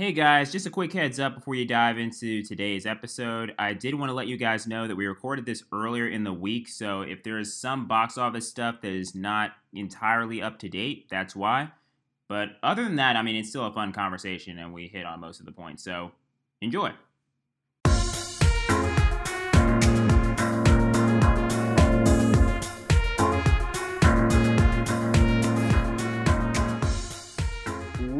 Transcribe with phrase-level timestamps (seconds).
[0.00, 3.54] Hey guys, just a quick heads up before you dive into today's episode.
[3.58, 6.32] I did want to let you guys know that we recorded this earlier in the
[6.32, 10.70] week, so if there is some box office stuff that is not entirely up to
[10.70, 11.72] date, that's why.
[12.28, 15.20] But other than that, I mean, it's still a fun conversation and we hit on
[15.20, 16.12] most of the points, so
[16.62, 16.92] enjoy.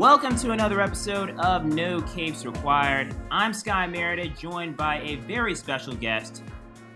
[0.01, 3.15] Welcome to another episode of No Capes Required.
[3.31, 6.43] I'm Skye Merida, joined by a very special guest.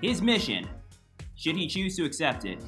[0.01, 0.67] His mission,
[1.35, 2.65] should he choose to accept it,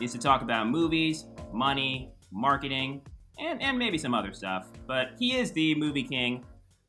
[0.00, 3.00] is to talk about movies, money, marketing,
[3.38, 4.66] and, and maybe some other stuff.
[4.88, 6.44] But he is the movie king,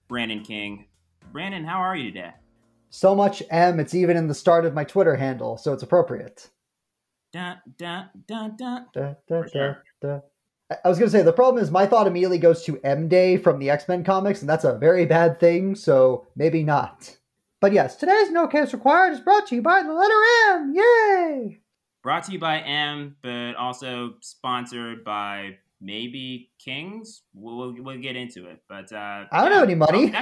[0.08, 0.88] Brandon King.
[1.32, 2.32] Brandon, how are you today?
[2.90, 6.50] So much M, it's even in the start of my Twitter handle, so it's appropriate.
[7.32, 8.88] Dun, dun, dun, dun.
[8.92, 9.84] Da, da, sure.
[10.02, 10.20] da, da.
[10.70, 13.38] I- was going to say, the problem is my thought immediately goes to M Day
[13.38, 17.18] from the X Men comics, and that's a very bad thing, so maybe not.
[17.60, 20.14] But yes, today's No Capes Required is brought to you by the letter
[20.52, 20.74] M.
[20.76, 21.60] Yay!
[22.04, 27.24] Brought to you by M, but also sponsored by maybe Kings.
[27.34, 28.62] We'll, we'll, we'll get into it.
[28.70, 30.14] But uh, I don't have any money.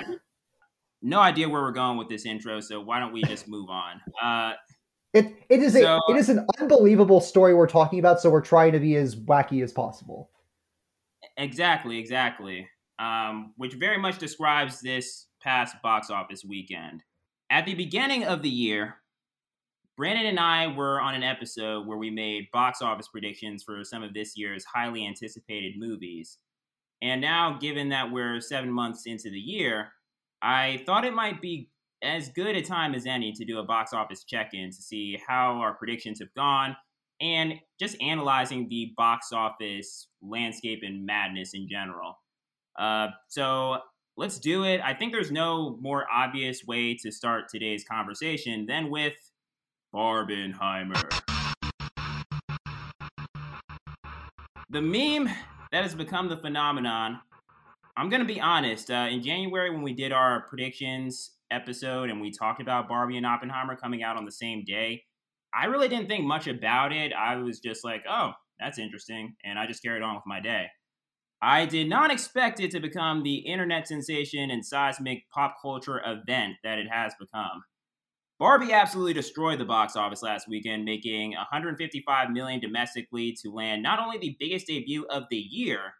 [1.02, 4.02] No idea where we're going with this intro, so why don't we just move on?
[4.23, 4.53] Uh,
[5.13, 8.71] It it is a it is an unbelievable story we're talking about, so we're trying
[8.73, 10.30] to be as wacky as possible.
[11.38, 12.67] Exactly, exactly.
[13.00, 17.03] Um, which very much describes this past box office weekend.
[17.50, 18.95] At the beginning of the year,
[19.97, 24.03] Brandon and I were on an episode where we made box office predictions for some
[24.03, 26.38] of this year's highly anticipated movies.
[27.02, 29.92] And now, given that we're seven months into the year,
[30.42, 31.70] I thought it might be
[32.02, 35.20] as good a time as any to do a box office check in to see
[35.27, 36.75] how our predictions have gone
[37.21, 42.17] and just analyzing the box office landscape and madness in general.
[42.77, 43.77] Uh, so
[44.17, 44.81] let's do it.
[44.83, 49.13] I think there's no more obvious way to start today's conversation than with
[49.93, 51.02] Barbenheimer.
[54.70, 55.30] The meme
[55.71, 57.20] that has become the phenomenon.
[57.97, 58.92] I'm gonna be honest.
[58.92, 63.26] Uh, in January, when we did our predictions episode and we talked about Barbie and
[63.26, 65.03] Oppenheimer coming out on the same day,
[65.55, 67.14] I really didn't think much about it.
[67.14, 70.67] I was just like, "Oh, that's interesting," and I just carried on with my day.
[71.42, 76.55] I did not expect it to become the internet sensation and seismic pop culture event
[76.64, 77.64] that it has become.
[78.39, 83.99] Barbie absolutely destroyed the box office last weekend, making 155 million domestically to land not
[83.99, 85.94] only the biggest debut of the year,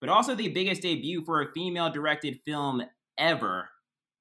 [0.00, 2.82] but also the biggest debut for a female-directed film
[3.16, 3.70] ever.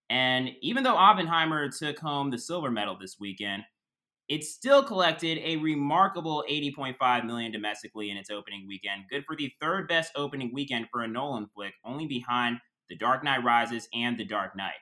[0.09, 3.63] And even though Oppenheimer took home the silver medal this weekend,
[4.29, 9.05] it still collected a remarkable 80.5 million domestically in its opening weekend.
[9.09, 13.23] Good for the third best opening weekend for a Nolan flick, only behind The Dark
[13.23, 14.77] Knight Rises and The Dark Knight.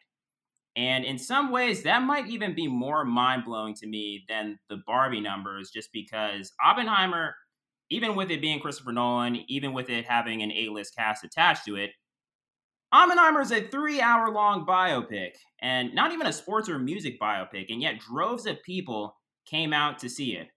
[0.75, 4.81] And in some ways, that might even be more mind blowing to me than the
[4.85, 7.33] Barbie numbers, just because Oppenheimer,
[7.89, 11.65] even with it being Christopher Nolan, even with it having an A list cast attached
[11.65, 11.91] to it,
[12.91, 15.31] Oppenheimer is a three hour long biopic,
[15.61, 19.16] and not even a sports or music biopic, and yet droves of people
[19.49, 20.49] came out to see it.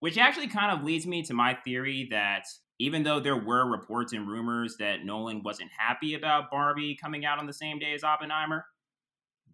[0.00, 2.44] Which actually kind of leads me to my theory that
[2.78, 7.38] even though there were reports and rumors that Nolan wasn't happy about Barbie coming out
[7.38, 8.64] on the same day as Oppenheimer,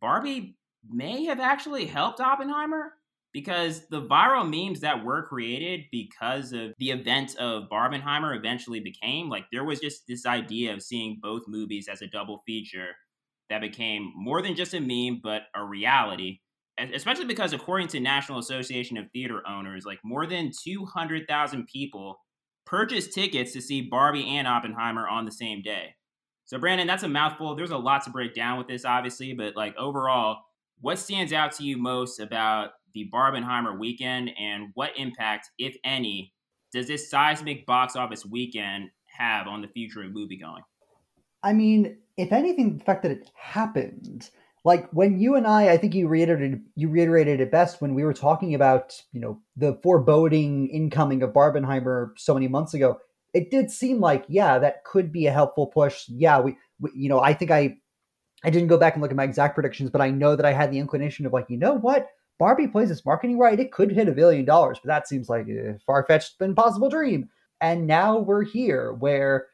[0.00, 2.92] Barbie may have actually helped Oppenheimer
[3.32, 9.28] because the viral memes that were created because of the event of Barbenheimer eventually became
[9.28, 12.90] like there was just this idea of seeing both movies as a double feature
[13.50, 16.40] that became more than just a meme but a reality
[16.78, 22.18] especially because according to National Association of Theater Owners like more than 200,000 people
[22.66, 25.94] purchased tickets to see Barbie and Oppenheimer on the same day.
[26.46, 27.54] So Brandon, that's a mouthful.
[27.54, 30.38] There's a lot to break down with this obviously, but like overall,
[30.80, 36.32] what stands out to you most about the Barbenheimer weekend and what impact, if any,
[36.72, 40.62] does this seismic box office weekend have on the future of moviegoing?
[41.42, 44.30] I mean, if anything, the fact that it happened,
[44.64, 48.02] like when you and I, I think you reiterated you reiterated it best when we
[48.02, 52.98] were talking about you know the foreboding incoming of Barbenheimer so many months ago.
[53.34, 56.04] It did seem like yeah, that could be a helpful push.
[56.08, 57.76] Yeah, we, we you know I think I
[58.42, 60.52] I didn't go back and look at my exact predictions, but I know that I
[60.52, 62.08] had the inclination of like you know what
[62.38, 65.46] Barbie plays this marketing right, it could hit a billion dollars, but that seems like
[65.48, 67.28] a far fetched impossible dream.
[67.60, 69.46] And now we're here where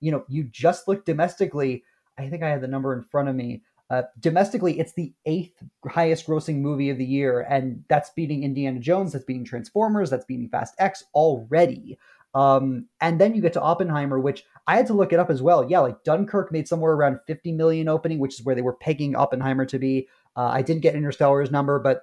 [0.00, 1.84] you know you just look domestically.
[2.18, 3.62] I think I had the number in front of me.
[3.94, 8.80] Uh, domestically, it's the eighth highest grossing movie of the year, and that's beating Indiana
[8.80, 11.96] Jones, that's beating Transformers, that's beating Fast X already.
[12.34, 15.42] Um, and then you get to Oppenheimer, which I had to look it up as
[15.42, 15.70] well.
[15.70, 19.14] Yeah, like Dunkirk made somewhere around 50 million opening, which is where they were pegging
[19.14, 20.08] Oppenheimer to be.
[20.36, 22.02] Uh, I didn't get Interstellar's number, but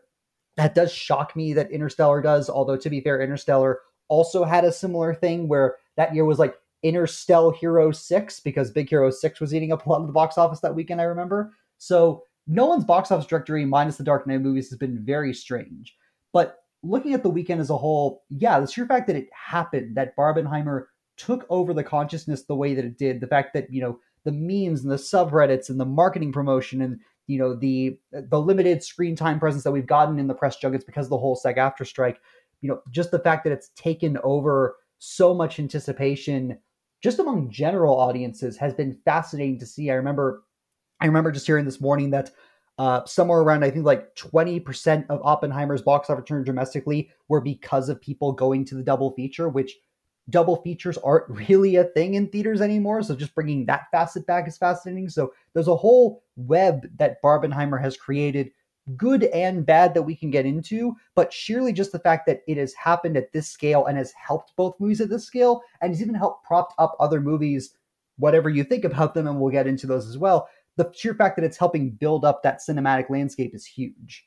[0.55, 2.49] that does shock me that Interstellar does.
[2.49, 6.55] Although to be fair, Interstellar also had a similar thing where that year was like
[6.83, 10.37] Interstellar Hero 6 because Big Hero 6 was eating up a lot of the box
[10.37, 11.51] office that weekend, I remember.
[11.81, 15.95] So Nolan's box office trajectory, minus the Dark Knight movies, has been very strange.
[16.31, 19.97] But looking at the weekend as a whole, yeah, the sheer fact that it happened,
[19.97, 20.85] that Barbenheimer
[21.17, 24.31] took over the consciousness the way that it did, the fact that, you know, the
[24.31, 29.15] memes and the subreddits and the marketing promotion and you know the the limited screen
[29.15, 32.21] time presence that we've gotten in the press junkets because of the whole SAG-AFTRA strike,
[32.61, 36.59] you know, just the fact that it's taken over so much anticipation
[37.01, 39.89] just among general audiences has been fascinating to see.
[39.89, 40.43] I remember
[41.01, 42.31] I remember just hearing this morning that
[42.77, 47.89] uh, somewhere around I think like 20% of Oppenheimer's box office return domestically were because
[47.89, 49.75] of people going to the double feature, which
[50.29, 53.01] double features aren't really a thing in theaters anymore.
[53.01, 55.09] So just bringing that facet back is fascinating.
[55.09, 58.51] So there's a whole web that Barbenheimer has created,
[58.95, 60.95] good and bad, that we can get into.
[61.15, 64.55] But surely just the fact that it has happened at this scale and has helped
[64.55, 67.75] both movies at this scale, and has even helped propped up other movies,
[68.17, 71.35] whatever you think about them, and we'll get into those as well the sheer fact
[71.35, 74.25] that it's helping build up that cinematic landscape is huge.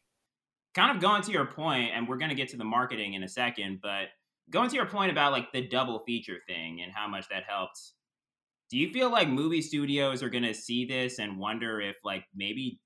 [0.75, 3.23] Kind of going to your point, and we're going to get to the marketing in
[3.23, 4.09] a second, but
[4.51, 7.81] going to your point about like the double feature thing and how much that helped.
[8.71, 12.25] Do you feel like movie studios are going to see this and wonder if like
[12.35, 12.81] maybe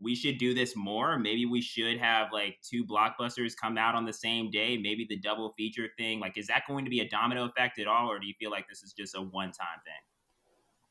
[0.00, 1.18] we should do this more?
[1.18, 5.18] Maybe we should have like two blockbusters come out on the same day, maybe the
[5.18, 6.20] double feature thing.
[6.20, 8.50] Like is that going to be a domino effect at all or do you feel
[8.50, 9.94] like this is just a one-time thing?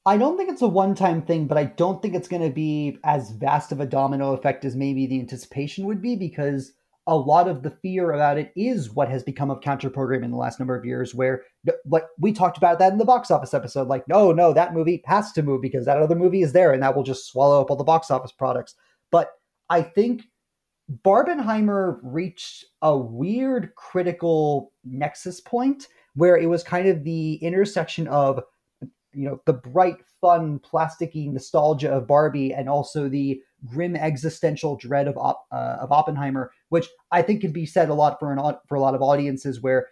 [0.06, 2.50] I don't think it's a one time thing, but I don't think it's going to
[2.50, 6.74] be as vast of a domino effect as maybe the anticipation would be because
[7.08, 10.32] a lot of the fear about it is what has become of counter programming in
[10.32, 11.44] the last number of years, where
[11.86, 13.88] like we talked about that in the box office episode.
[13.88, 16.82] Like, no, no, that movie has to move because that other movie is there and
[16.82, 18.76] that will just swallow up all the box office products.
[19.12, 19.32] But
[19.70, 20.24] I think
[21.04, 28.44] Barbenheimer reached a weird critical nexus point where it was kind of the intersection of
[29.14, 35.08] you know the bright fun plasticky nostalgia of barbie and also the grim existential dread
[35.08, 38.76] of uh, of oppenheimer which i think can be said a lot for an for
[38.76, 39.88] a lot of audiences where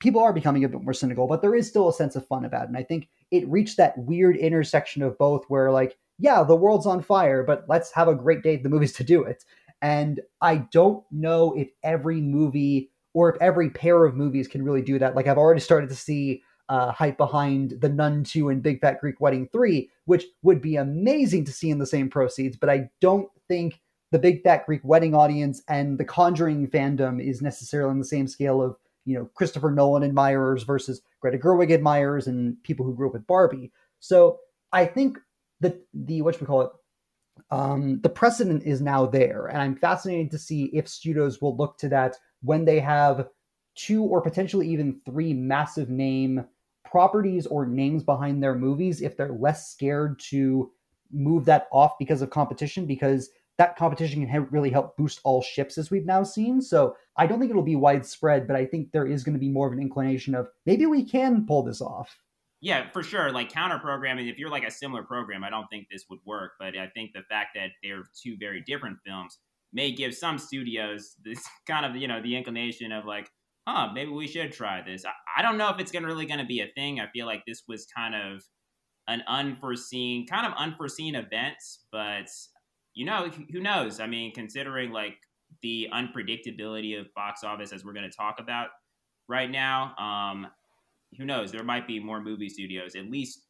[0.00, 2.44] people are becoming a bit more cynical but there is still a sense of fun
[2.44, 2.68] about it.
[2.68, 6.86] And i think it reached that weird intersection of both where like yeah the world's
[6.86, 9.44] on fire but let's have a great day at the movies to do it.
[9.82, 14.82] And i don't know if every movie or if every pair of movies can really
[14.82, 15.14] do that.
[15.14, 19.00] Like i've already started to see uh, hype behind The Nun 2 and Big Fat
[19.00, 22.90] Greek Wedding 3, which would be amazing to see in the same proceeds, but I
[23.00, 23.80] don't think
[24.10, 28.26] the Big Fat Greek Wedding audience and the Conjuring fandom is necessarily on the same
[28.26, 33.08] scale of, you know, Christopher Nolan admirers versus Greta Gerwig admirers and people who grew
[33.08, 33.72] up with Barbie.
[34.00, 34.38] So
[34.72, 35.18] I think
[35.60, 36.70] that the, what should we call it?
[37.50, 41.78] Um, the precedent is now there, and I'm fascinated to see if studios will look
[41.78, 43.28] to that when they have
[43.74, 46.44] two or potentially even three massive name
[46.84, 50.70] properties or names behind their movies if they're less scared to
[51.10, 55.78] move that off because of competition because that competition can really help boost all ships
[55.78, 56.60] as we've now seen.
[56.60, 59.48] So i don't think it'll be widespread but i think there is going to be
[59.48, 62.16] more of an inclination of maybe we can pull this off.
[62.60, 63.30] Yeah for sure.
[63.30, 66.52] Like counter programming if you're like a similar program i don't think this would work
[66.58, 69.38] but i think the fact that they're two very different films
[69.72, 73.30] may give some studios this kind of you know the inclination of like
[73.68, 75.04] huh, maybe we should try this.
[75.04, 77.00] I, I don't know if it's gonna really to be a thing.
[77.00, 78.42] I feel like this was kind of
[79.08, 82.28] an unforeseen, kind of unforeseen events, but
[82.94, 84.00] you know, who knows?
[84.00, 85.16] I mean, considering like
[85.62, 88.68] the unpredictability of box office as we're to talk about
[89.28, 90.46] right now, um,
[91.16, 91.52] who knows?
[91.52, 93.46] There might be more movie studios at least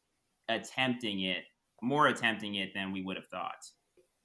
[0.49, 1.43] attempting it,
[1.81, 3.63] more attempting it than we would have thought.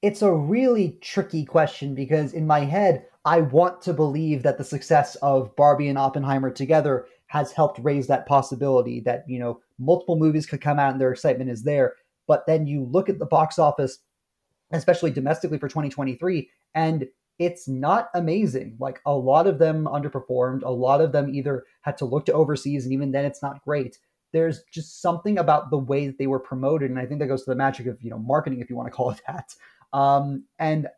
[0.04, 4.62] It's a really tricky question because in my head, I want to believe that the
[4.62, 10.16] success of Barbie and Oppenheimer together has helped raise that possibility that, you know, multiple
[10.16, 11.94] movies could come out and their excitement is there.
[12.28, 14.00] But then you look at the box office,
[14.72, 17.06] especially domestically for 2023, and
[17.38, 18.76] it's not amazing.
[18.78, 20.64] Like a lot of them underperformed.
[20.64, 23.64] A lot of them either had to look to overseas, and even then, it's not
[23.64, 23.96] great.
[24.32, 27.44] There's just something about the way that they were promoted, and I think that goes
[27.44, 29.54] to the magic of you know marketing, if you want to call it that.
[29.94, 30.88] Um, and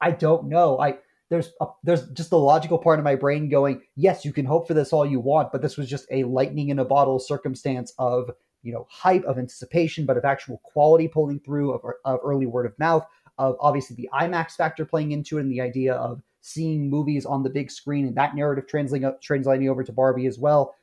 [0.00, 0.80] I don't know.
[0.80, 0.98] I
[1.28, 4.66] there's a, there's just the logical part of my brain going, yes, you can hope
[4.66, 7.92] for this all you want, but this was just a lightning in a bottle circumstance
[7.98, 8.30] of
[8.62, 12.66] you know hype of anticipation, but of actual quality pulling through of, of early word
[12.66, 13.06] of mouth,
[13.38, 17.42] of obviously the IMAX factor playing into it, and the idea of seeing movies on
[17.42, 20.74] the big screen and that narrative translating translating over to Barbie as well.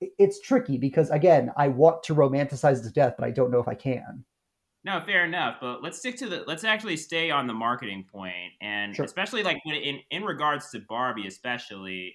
[0.00, 3.68] it's tricky because again, I want to romanticize his death, but I don't know if
[3.68, 4.24] I can.
[4.86, 5.56] No, fair enough.
[5.60, 6.44] But let's stick to the.
[6.46, 9.04] Let's actually stay on the marketing point, and sure.
[9.04, 12.14] especially like in in regards to Barbie, especially,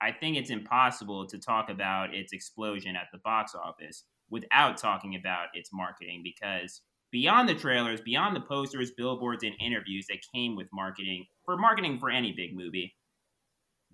[0.00, 5.14] I think it's impossible to talk about its explosion at the box office without talking
[5.14, 6.80] about its marketing because
[7.12, 12.00] beyond the trailers, beyond the posters, billboards, and interviews that came with marketing for marketing
[12.00, 12.92] for any big movie,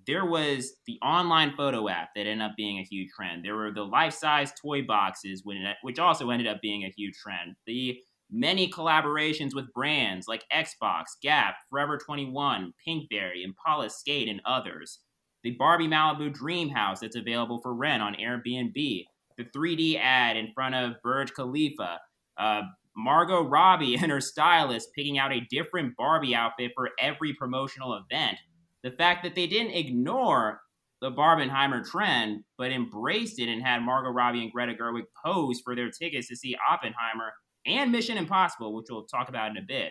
[0.07, 3.45] there was the online photo app that ended up being a huge trend.
[3.45, 5.43] There were the life-size toy boxes,
[5.83, 7.57] which also ended up being a huge trend.
[7.67, 7.99] The
[8.31, 15.01] many collaborations with brands like Xbox, Gap, Forever 21, Pinkberry, Impala Skate, and others.
[15.43, 19.05] The Barbie Malibu Dream House that's available for rent on Airbnb.
[19.39, 22.01] The 3D ad in front of Burj Khalifa.
[22.39, 22.63] Uh,
[22.97, 28.39] Margot Robbie and her stylist picking out a different Barbie outfit for every promotional event
[28.87, 30.61] the fact that they didn't ignore
[31.01, 35.75] the Barbenheimer trend, but embraced it and had Margot Robbie and Greta Gerwig pose for
[35.75, 37.33] their tickets to see Oppenheimer
[37.67, 39.91] and Mission Impossible, which we'll talk about in a bit.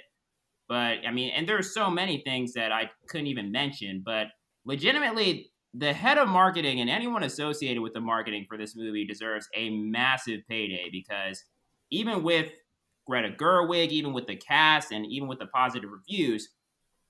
[0.69, 4.27] But I mean, and there are so many things that I couldn't even mention, but
[4.63, 9.45] legitimately, the head of marketing and anyone associated with the marketing for this movie deserves
[9.57, 11.43] a massive payday because
[11.91, 12.49] even with
[13.05, 16.47] Greta Gerwig, even with the cast, and even with the positive reviews,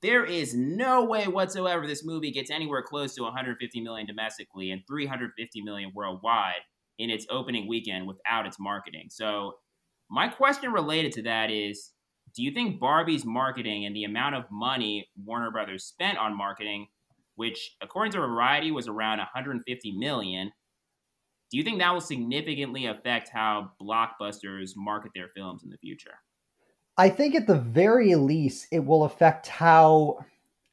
[0.06, 4.84] there is no way whatsoever this movie gets anywhere close to 150 million domestically and
[4.88, 6.62] 350 million worldwide
[7.00, 9.08] in its opening weekend without its marketing.
[9.10, 9.56] So,
[10.08, 11.92] my question related to that is
[12.36, 16.88] do you think Barbie's marketing and the amount of money Warner Brothers spent on marketing,
[17.36, 20.52] which according to Variety was around 150 million,
[21.50, 26.20] do you think that will significantly affect how blockbusters market their films in the future?
[26.98, 30.26] I think at the very least, it will affect how,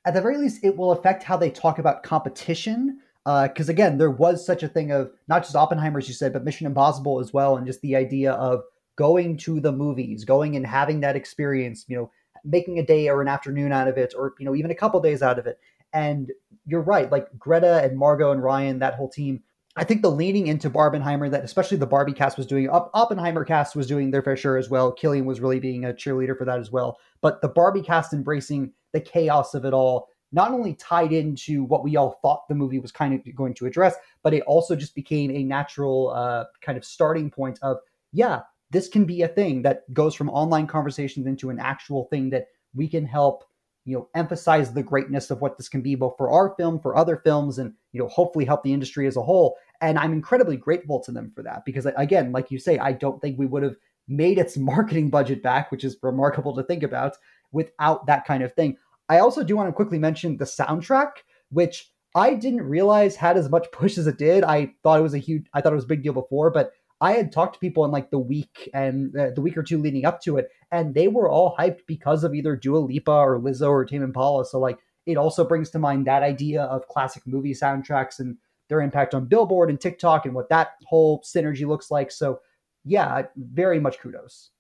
[0.05, 3.01] at the very least, it will affect how they talk about competition.
[3.25, 6.33] Because uh, again, there was such a thing of not just Oppenheimer, as you said,
[6.33, 8.63] but Mission Impossible as well, and just the idea of
[8.97, 12.11] going to the movies, going and having that experience, you know,
[12.45, 15.01] making a day or an afternoon out of it, or you know, even a couple
[15.01, 15.59] days out of it.
[15.93, 16.33] And
[16.67, 19.43] you're right, like Greta and Margot and Ryan, that whole team
[19.75, 23.75] I think the leaning into Barbenheimer that especially the Barbie cast was doing, Oppenheimer cast
[23.75, 24.95] was doing their fair share as well.
[24.95, 26.99] Cillian was really being a cheerleader for that as well.
[27.23, 31.85] But the Barbie cast embracing the chaos of it all not only tied into what
[31.85, 34.95] we all thought the movie was kind of going to address, but it also just
[34.95, 37.79] became a natural uh, kind of starting point of,
[38.13, 42.31] yeah, this can be a thing that goes from online conversations into an actual thing
[42.31, 43.45] that we can help
[43.85, 46.97] you know emphasize the greatness of what this can be both for our film for
[46.97, 49.57] other films and you know hopefully help the industry as a whole.
[49.81, 53.21] And i'm incredibly grateful to them for that because again like you say i don't
[53.21, 53.77] think we would have
[54.09, 57.17] made its marketing budget back which is remarkable to think about
[57.51, 58.77] without that kind of thing.
[59.09, 61.11] I also do want to quickly mention the soundtrack
[61.51, 64.45] which i didn't realize had as much push as it did.
[64.45, 66.73] I thought it was a huge i thought it was a big deal before but
[67.03, 69.83] I had talked to people in like the week and uh, the week or two
[69.83, 73.41] leading up to it, and they were all hyped because of either Dua Lipa or
[73.41, 74.47] Lizzo or Tame Impala.
[74.47, 78.37] So like it also brings to mind that idea of classic movie soundtracks and
[78.69, 82.13] their impact on Billboard and TikTok and what that whole synergy looks like.
[82.13, 82.39] So
[82.85, 84.51] yeah, very much kudos.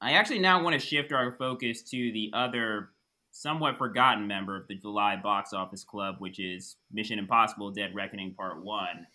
[0.00, 2.88] I actually now want to shift our focus to the other
[3.30, 8.34] somewhat forgotten member of the July box office club, which is Mission Impossible Dead Reckoning
[8.34, 9.06] Part 1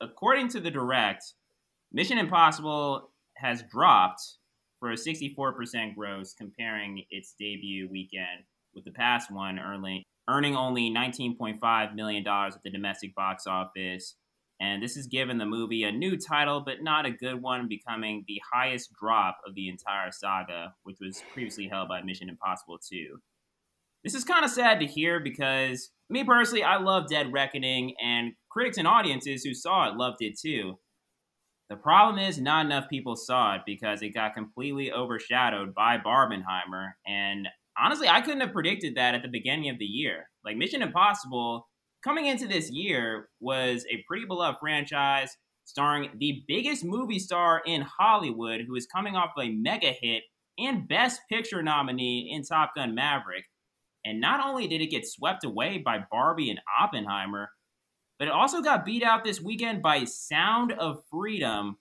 [0.00, 1.24] according to the direct,
[1.92, 4.20] Mission Impossible has dropped
[4.80, 10.90] for a 64% gross comparing its debut weekend with the past one, earning, earning only
[10.90, 14.16] $19.5 million at the domestic box office.
[14.60, 18.24] And this has given the movie a new title, but not a good one, becoming
[18.26, 23.18] the highest drop of the entire saga, which was previously held by Mission Impossible 2.
[24.04, 28.34] This is kind of sad to hear because me personally, I love Dead Reckoning, and
[28.54, 30.78] critics and audiences who saw it loved it too.
[31.68, 36.92] The problem is, not enough people saw it because it got completely overshadowed by Barbenheimer.
[37.06, 40.28] And honestly, I couldn't have predicted that at the beginning of the year.
[40.44, 41.66] Like, Mission Impossible,
[42.04, 47.80] coming into this year, was a pretty beloved franchise starring the biggest movie star in
[47.98, 50.22] Hollywood who is coming off a mega hit
[50.58, 53.44] and Best Picture nominee in Top Gun Maverick.
[54.04, 57.48] And not only did it get swept away by Barbie and Oppenheimer,
[58.24, 61.76] but it also got beat out this weekend by Sound of Freedom,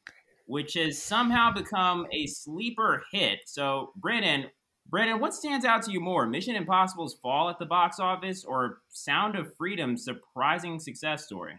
[0.45, 3.39] which has somehow become a sleeper hit.
[3.45, 4.49] So, Brandon,
[4.89, 8.79] Brandon, what stands out to you more, Mission Impossible's fall at the box office or
[8.89, 11.53] Sound of Freedom's surprising success story?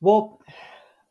[0.00, 0.40] Well,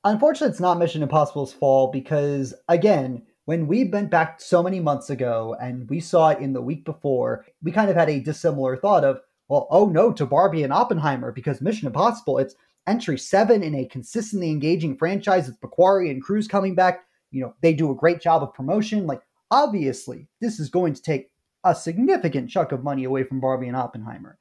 [0.04, 5.10] unfortunately, it's not Mission Impossible's fall because, again, when we went back so many months
[5.10, 8.76] ago and we saw it in the week before, we kind of had a dissimilar
[8.76, 12.56] thought of, well, oh no, to Barbie and Oppenheimer because Mission Impossible, it's
[12.88, 17.06] entry seven in a consistently engaging franchise with McQuarrie and Cruise coming back.
[17.32, 19.06] You know, they do a great job of promotion.
[19.06, 19.22] Like,
[19.52, 21.30] obviously, this is going to take
[21.64, 24.38] a significant chunk of money away from Barbie and Oppenheimer.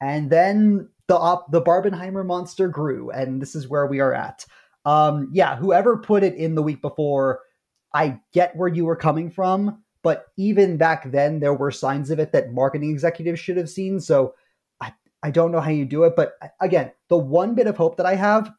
[0.00, 4.44] And then the op- the Barbenheimer monster grew, and this is where we are at.
[4.84, 7.40] Um, yeah, whoever put it in the week before,
[7.94, 12.18] I get where you were coming from, but even back then, there were signs of
[12.18, 14.00] it that marketing executives should have seen.
[14.00, 14.34] So
[15.22, 18.06] I, don't know how you do it, but again, the one bit of hope that
[18.06, 18.52] I have,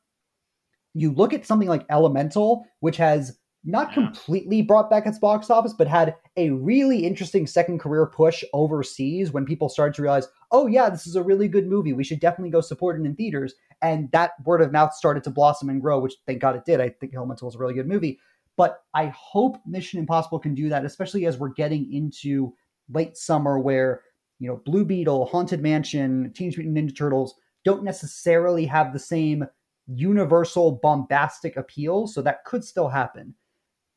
[0.93, 5.73] you look at something like Elemental, which has not completely brought back its box office,
[5.73, 10.67] but had a really interesting second career push overseas when people started to realize, oh,
[10.67, 11.91] yeah, this is a really good movie.
[11.91, 13.55] We should definitely go support it in theaters.
[13.81, 16.79] And that word of mouth started to blossom and grow, which thank God it did.
[16.79, 18.19] I think Elemental was a really good movie.
[18.55, 22.53] But I hope Mission Impossible can do that, especially as we're getting into
[22.89, 24.01] late summer where,
[24.39, 29.45] you know, Blue Beetle, Haunted Mansion, Teenage Mutant Ninja Turtles don't necessarily have the same
[29.87, 32.07] universal bombastic appeal.
[32.07, 33.33] So that could still happen.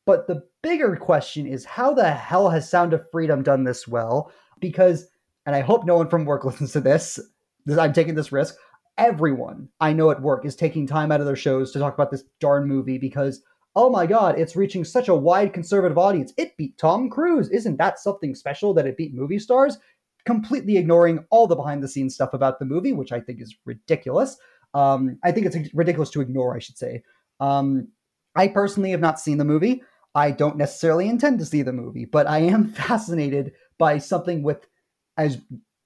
[0.05, 4.31] But the bigger question is how the hell has Sound of Freedom done this well?
[4.59, 5.07] Because,
[5.45, 7.19] and I hope no one from work listens to this,
[7.77, 8.55] I'm taking this risk.
[8.97, 12.11] Everyone I know at work is taking time out of their shows to talk about
[12.11, 13.41] this darn movie because,
[13.75, 16.33] oh my god, it's reaching such a wide conservative audience.
[16.37, 17.49] It beat Tom Cruise.
[17.49, 19.77] Isn't that something special that it beat movie stars?
[20.25, 23.55] Completely ignoring all the behind the scenes stuff about the movie, which I think is
[23.65, 24.37] ridiculous.
[24.73, 27.03] Um, I think it's ridiculous to ignore, I should say.
[27.39, 27.89] Um,
[28.35, 29.83] I personally have not seen the movie.
[30.13, 34.67] I don't necessarily intend to see the movie, but I am fascinated by something with,
[35.17, 35.39] as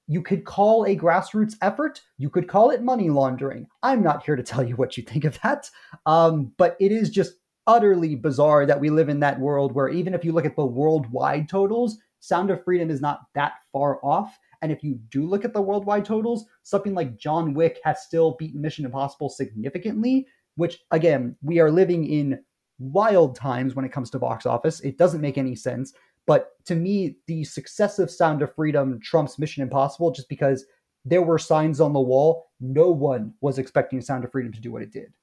[0.07, 3.67] you could call a grassroots effort, you could call it money laundering.
[3.81, 5.69] I'm not here to tell you what you think of that,
[6.05, 7.33] um, but it is just
[7.67, 10.65] utterly bizarre that we live in that world where even if you look at the
[10.65, 14.37] worldwide totals, Sound of Freedom is not that far off.
[14.61, 18.35] And if you do look at the worldwide totals, something like John Wick has still
[18.39, 22.39] beaten Mission Impossible significantly, which again, we are living in
[22.79, 24.79] wild times when it comes to box office.
[24.81, 25.93] It doesn't make any sense.
[26.25, 30.65] But to me, the success of Sound of Freedom trumps Mission Impossible just because
[31.03, 32.47] there were signs on the wall.
[32.59, 35.13] No one was expecting Sound of Freedom to do what it did.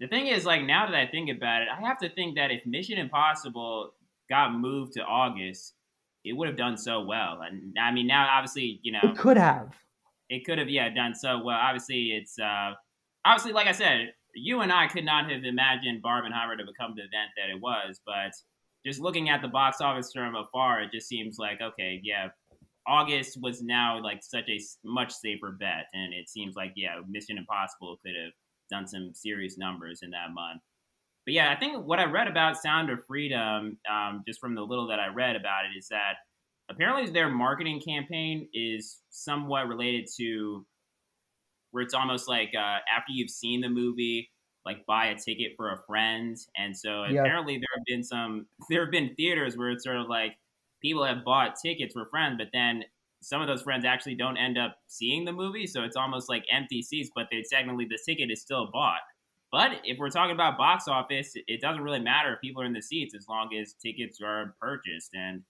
[0.00, 2.50] The thing is, like, now that I think about it, I have to think that
[2.50, 3.92] if Mission Impossible
[4.30, 5.74] got moved to August,
[6.24, 7.40] it would have done so well.
[7.42, 9.74] And I mean, now obviously, you know, it could have.
[10.30, 11.58] It could have, yeah, done so well.
[11.60, 12.72] Obviously, it's uh,
[13.24, 17.02] obviously, like I said, you and I could not have imagined Barbenheimer to become the
[17.02, 18.32] event that it was, but
[18.84, 22.28] just looking at the box office from afar, it just seems like okay, yeah,
[22.86, 27.38] August was now like such a much safer bet, and it seems like yeah, Mission
[27.38, 28.32] Impossible could have
[28.70, 30.62] done some serious numbers in that month.
[31.26, 34.62] But yeah, I think what I read about Sound of Freedom, um, just from the
[34.62, 36.16] little that I read about it, is that
[36.68, 40.66] apparently their marketing campaign is somewhat related to
[41.70, 44.30] where it's almost like uh, after you've seen the movie,
[44.64, 46.36] like buy a ticket for a friend.
[46.56, 47.20] And so yeah.
[47.20, 50.36] apparently there have been some, there have been theaters where it's sort of like
[50.82, 52.84] people have bought tickets for friends, but then
[53.22, 55.66] some of those friends actually don't end up seeing the movie.
[55.66, 59.00] So it's almost like empty seats, but they technically the ticket is still bought.
[59.54, 62.72] But if we're talking about box office, it doesn't really matter if people are in
[62.72, 65.10] the seats as long as tickets are purchased.
[65.14, 65.42] And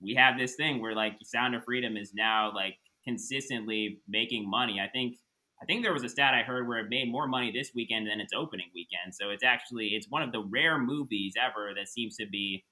[0.00, 4.80] we have this thing where like Sound of Freedom is now like consistently making money.
[4.82, 5.16] I think
[5.60, 8.06] I think there was a stat I heard where it made more money this weekend
[8.06, 9.14] than its opening weekend.
[9.14, 12.64] So it's actually it's one of the rare movies ever that seems to be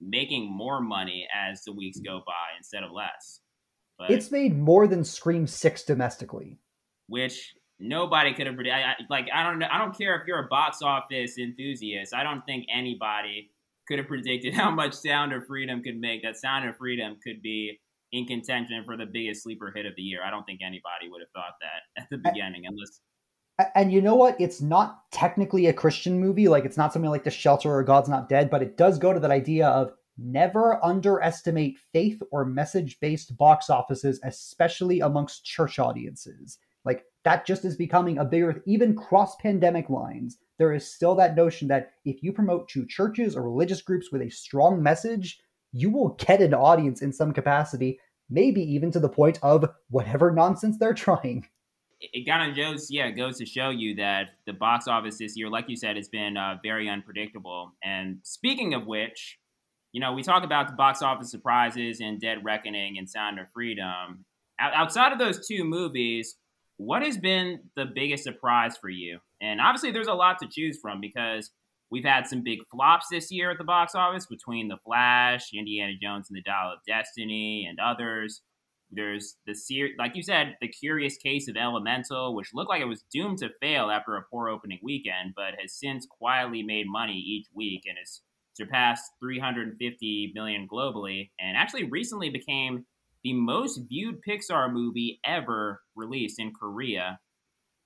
[0.00, 3.40] making more money as the weeks go by instead of less.
[3.98, 6.60] But, it's made more than Scream Six domestically,
[7.08, 9.06] which nobody could have predicted.
[9.08, 12.14] Like I don't know, I don't care if you're a box office enthusiast.
[12.14, 13.50] I don't think anybody
[13.86, 16.22] could have predicted how much Sound of Freedom could make.
[16.22, 17.78] That Sound of Freedom could be
[18.12, 20.20] in contention for the biggest sleeper hit of the year.
[20.24, 23.00] I don't think anybody would have thought that at the beginning, unless.
[23.74, 24.40] And you know what?
[24.40, 26.46] It's not technically a Christian movie.
[26.46, 29.12] Like it's not something like The Shelter or God's Not Dead, but it does go
[29.12, 35.80] to that idea of never underestimate faith or message based box offices, especially amongst church
[35.80, 36.58] audiences.
[36.88, 40.38] Like that just is becoming a bigger, even cross pandemic lines.
[40.58, 44.22] There is still that notion that if you promote to churches or religious groups with
[44.22, 45.38] a strong message,
[45.72, 50.30] you will get an audience in some capacity, maybe even to the point of whatever
[50.30, 51.46] nonsense they're trying.
[52.00, 55.36] It kind of goes, yeah, it goes to show you that the box office this
[55.36, 57.74] year, like you said, has been uh, very unpredictable.
[57.84, 59.38] And speaking of which,
[59.92, 63.46] you know, we talk about the box office surprises and Dead Reckoning and Sound of
[63.52, 64.24] Freedom.
[64.58, 66.36] Outside of those two movies,
[66.78, 69.18] what has been the biggest surprise for you?
[69.40, 71.50] And obviously, there's a lot to choose from because
[71.90, 75.92] We've had some big flops this year at the box office between The Flash, Indiana
[76.00, 78.42] Jones and the Dial of Destiny, and others.
[78.90, 82.86] There's the ser- like you said, the curious case of Elemental, which looked like it
[82.86, 87.16] was doomed to fail after a poor opening weekend, but has since quietly made money
[87.18, 88.20] each week and has
[88.54, 92.84] surpassed 350 million globally, and actually recently became
[93.24, 97.18] the most viewed Pixar movie ever released in Korea.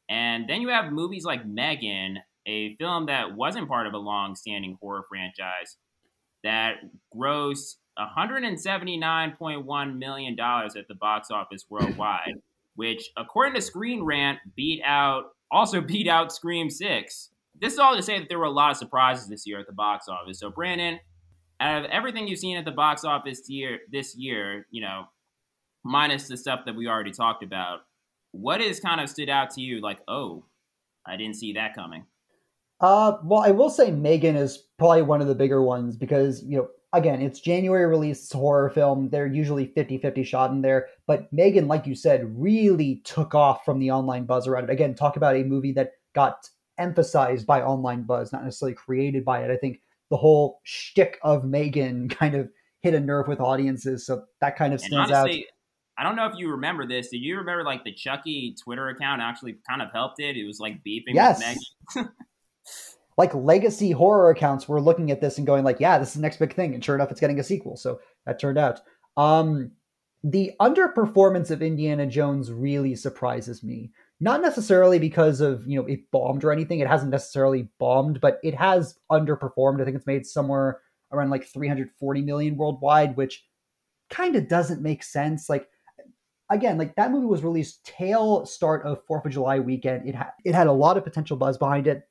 [0.08, 4.76] And then you have movies like Megan, a film that wasn't part of a long-standing
[4.80, 5.76] horror franchise
[6.42, 6.74] that
[7.16, 12.34] grossed 179.1 million dollars at the box office worldwide,
[12.74, 17.30] which, according to Screen Rant, beat out also beat out Scream Six.
[17.60, 19.66] This is all to say that there were a lot of surprises this year at
[19.66, 20.40] the box office.
[20.40, 20.98] So, Brandon,
[21.60, 25.04] out of everything you've seen at the box office year this year, you know,
[25.84, 27.80] minus the stuff that we already talked about,
[28.32, 29.80] what has kind of stood out to you?
[29.80, 30.44] Like, oh,
[31.06, 32.04] I didn't see that coming.
[32.80, 36.58] Uh, well, I will say Megan is probably one of the bigger ones because, you
[36.58, 39.08] know, again, it's January release horror film.
[39.08, 40.88] They're usually 50 50 shot in there.
[41.06, 44.70] But Megan, like you said, really took off from the online buzz around it.
[44.70, 49.44] Again, talk about a movie that got emphasized by online buzz, not necessarily created by
[49.44, 49.50] it.
[49.50, 52.48] I think the whole shtick of Megan kind of
[52.82, 54.04] hit a nerve with audiences.
[54.04, 55.52] So that kind of stands honestly, out.
[55.98, 57.08] I don't know if you remember this.
[57.08, 60.36] Did you remember like the Chucky Twitter account actually kind of helped it?
[60.36, 61.14] It was like beeping.
[61.14, 61.42] yes.
[63.18, 66.22] like legacy horror accounts were looking at this and going like, yeah, this is the
[66.22, 66.74] next big thing.
[66.74, 67.76] And sure enough, it's getting a sequel.
[67.76, 68.80] So that turned out.
[69.16, 69.72] Um,
[70.24, 73.90] the underperformance of Indiana Jones really surprises me.
[74.20, 76.78] Not necessarily because of, you know, it bombed or anything.
[76.78, 79.80] It hasn't necessarily bombed, but it has underperformed.
[79.80, 83.44] I think it's made somewhere around like 340 million worldwide, which
[84.10, 85.48] kind of doesn't make sense.
[85.48, 85.68] Like
[86.54, 90.08] again, like that movie was released tail start of 4th of July weekend.
[90.08, 92.08] It had it had a lot of potential buzz behind it.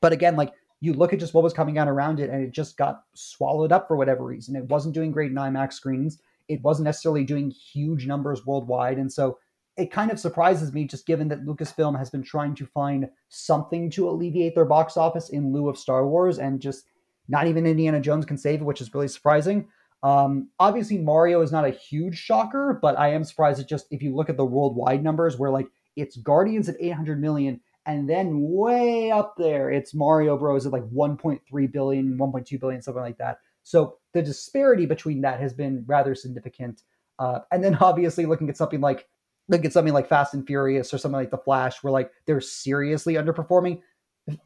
[0.00, 2.50] But again, like you look at just what was coming out around it and it
[2.50, 4.56] just got swallowed up for whatever reason.
[4.56, 6.18] It wasn't doing great in IMAX screens.
[6.48, 8.98] It wasn't necessarily doing huge numbers worldwide.
[8.98, 9.38] And so
[9.76, 13.90] it kind of surprises me just given that Lucasfilm has been trying to find something
[13.90, 16.84] to alleviate their box office in lieu of Star Wars and just
[17.28, 19.68] not even Indiana Jones can save it, which is really surprising.
[20.02, 24.02] Um, obviously, Mario is not a huge shocker, but I am surprised at just if
[24.02, 28.40] you look at the worldwide numbers where like it's Guardians at 800 million and then
[28.40, 30.66] way up there, it's Mario Bros.
[30.66, 33.38] at like 1.3 billion, 1.2 billion, something like that.
[33.62, 36.82] So the disparity between that has been rather significant.
[37.18, 39.06] Uh, and then obviously looking at something like
[39.48, 42.40] look at something like Fast and Furious or something like The Flash, where like they're
[42.40, 43.80] seriously underperforming.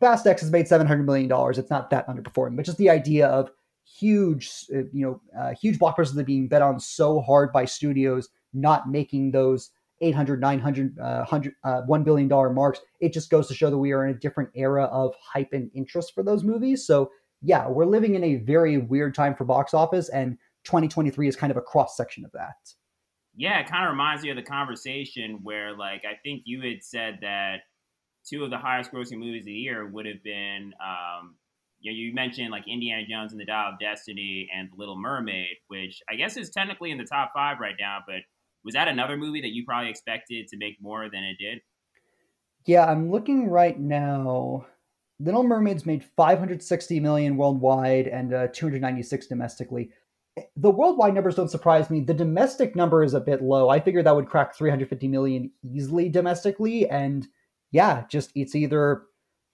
[0.00, 1.58] Fast X has made seven hundred million dollars.
[1.58, 3.50] It's not that underperforming, but just the idea of
[3.86, 7.64] huge, uh, you know, uh, huge blockbusters that are being bet on so hard by
[7.64, 9.70] studios not making those
[10.00, 12.80] 800 900 uh, 100 uh, 1 billion dollar marks.
[13.00, 15.70] It just goes to show that we are in a different era of hype and
[15.74, 16.86] interest for those movies.
[16.86, 17.10] So
[17.42, 21.50] yeah we're living in a very weird time for box office and 2023 is kind
[21.50, 22.56] of a cross section of that.
[23.36, 26.82] Yeah it kind of reminds me of the conversation where like i think you had
[26.82, 27.60] said that
[28.28, 31.36] two of the highest grossing movies of the year would have been um,
[31.80, 34.98] you, know, you mentioned like Indiana Jones and the Dial of Destiny and The Little
[34.98, 38.16] Mermaid, which I guess is technically in the top five right now, but
[38.64, 41.60] was that another movie that you probably expected to make more than it did?
[42.64, 44.66] Yeah, I'm looking right now.
[45.20, 49.90] Little Mermaids made 560 million worldwide and uh, 296 domestically.
[50.56, 52.00] The worldwide numbers don't surprise me.
[52.00, 53.70] The domestic number is a bit low.
[53.70, 57.26] I figured that would crack 350 million easily domestically, and
[57.70, 59.04] yeah, just it's either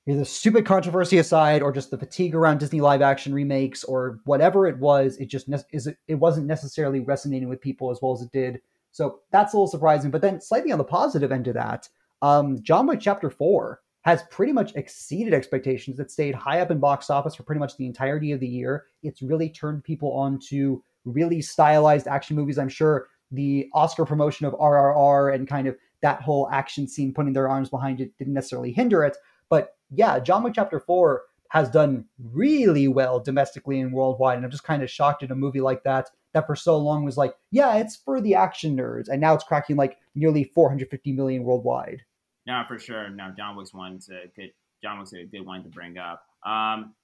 [0.09, 4.67] either stupid controversy aside or just the fatigue around Disney live action remakes or whatever
[4.67, 5.17] it was.
[5.19, 8.61] It just ne- is it wasn't necessarily resonating with people as well as it did
[8.93, 10.11] so that's a little surprising.
[10.11, 11.89] But then, slightly on the positive end of that,
[12.21, 15.99] um, John Wick Chapter 4 has pretty much exceeded expectations.
[15.99, 18.85] It stayed high up in box office for pretty much the entirety of the year.
[19.03, 22.59] It's really turned people on to really stylized action movies.
[22.59, 27.33] I'm sure the Oscar promotion of RRR and kind of that whole action scene, putting
[27.33, 29.17] their arms behind it, didn't necessarily hinder it.
[29.49, 34.37] But yeah, John Wick Chapter 4 has done really well domestically and worldwide.
[34.37, 37.05] And I'm just kind of shocked at a movie like that that for so long
[37.05, 41.13] was like, yeah, it's for the action nerds, and now it's cracking like nearly 450
[41.13, 42.03] million worldwide.
[42.47, 43.11] No, for sure.
[43.11, 44.53] No, John Wick's one's a good.
[44.83, 46.25] John Wick's a good one to bring up.
[46.45, 46.95] Um,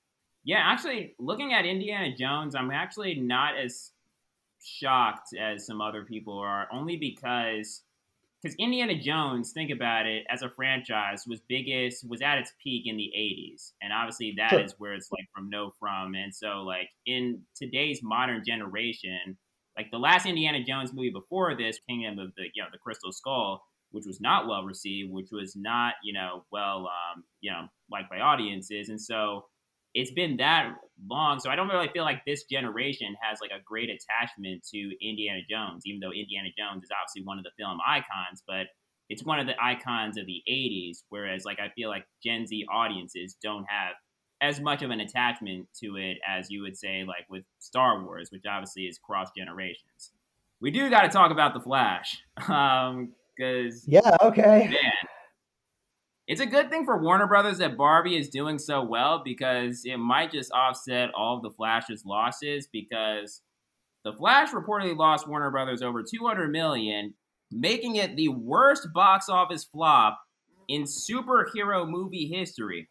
[0.45, 3.93] yeah, actually, looking at Indiana Jones, I'm actually not as
[4.65, 7.83] shocked as some other people are, only because
[8.41, 12.87] because Indiana Jones, think about it, as a franchise, was biggest was at its peak
[12.87, 14.61] in the '80s, and obviously that sure.
[14.61, 19.37] is where it's like from no from, and so like in today's modern generation,
[19.77, 23.13] like the last Indiana Jones movie before this, Kingdom of the you know the Crystal
[23.13, 27.67] Skull, which was not well received, which was not you know well um, you know
[27.91, 29.47] liked by audiences, and so
[29.95, 30.75] it's been that
[31.09, 34.93] long, so I don't really feel like this generation has like a great attachment to
[35.01, 38.67] Indiana Jones, even though Indiana Jones is obviously one of the film icons, but
[39.09, 42.65] it's one of the icons of the 80s whereas like i feel like gen z
[42.71, 43.95] audiences don't have
[44.41, 48.31] as much of an attachment to it as you would say like with star wars
[48.31, 50.13] which obviously is cross generations.
[50.61, 54.69] We do got to talk about the flash um because yeah okay.
[54.71, 54.93] Man
[56.29, 59.97] it's a good thing for warner brothers that barbie is doing so well because it
[59.97, 63.43] might just offset all of the flash's losses because
[64.05, 67.15] the flash reportedly lost warner brothers over 200 million
[67.51, 70.19] making it the worst box office flop
[70.69, 72.89] in superhero movie history.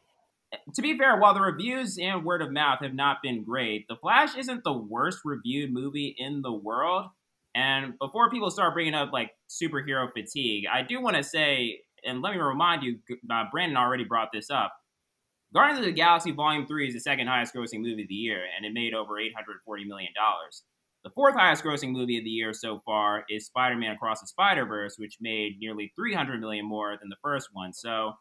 [0.76, 3.98] To be fair, while the reviews and word of mouth have not been great, The
[3.98, 7.08] Flash isn't the worst reviewed movie in the world.
[7.54, 12.22] And before people start bringing up like superhero fatigue, I do want to say, and
[12.22, 13.00] let me remind you,
[13.32, 14.74] uh, Brandon already brought this up.
[15.54, 18.44] Guardians of the Galaxy Volume 3 is the second highest grossing movie of the year,
[18.56, 20.12] and it made over $840 million.
[21.04, 24.96] The fourth highest grossing movie of the year so far is Spider-Man Across the Spider-Verse,
[24.98, 27.72] which made nearly 300 million more than the first one.
[27.72, 28.14] So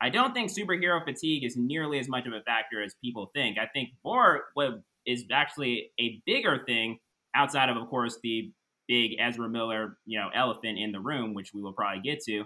[0.00, 3.58] I don't think superhero fatigue is nearly as much of a factor as people think.
[3.58, 6.98] I think more what is actually a bigger thing
[7.36, 8.50] outside of, of course, the
[8.88, 12.44] big Ezra Miller, you know, elephant in the room, which we will probably get to,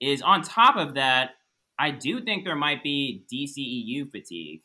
[0.00, 1.32] is on top of that,
[1.78, 4.62] I do think there might be DCEU fatigue.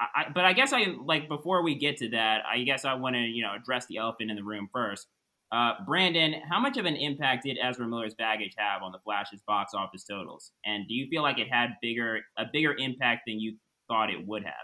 [0.00, 3.14] I, but I guess I like before we get to that, I guess I want
[3.14, 5.06] to you know address the elephant in the room first.
[5.52, 9.40] Uh, Brandon, how much of an impact did Ezra Miller's baggage have on the Flash's
[9.46, 10.50] box office totals?
[10.64, 13.56] And do you feel like it had bigger a bigger impact than you
[13.88, 14.54] thought it would have?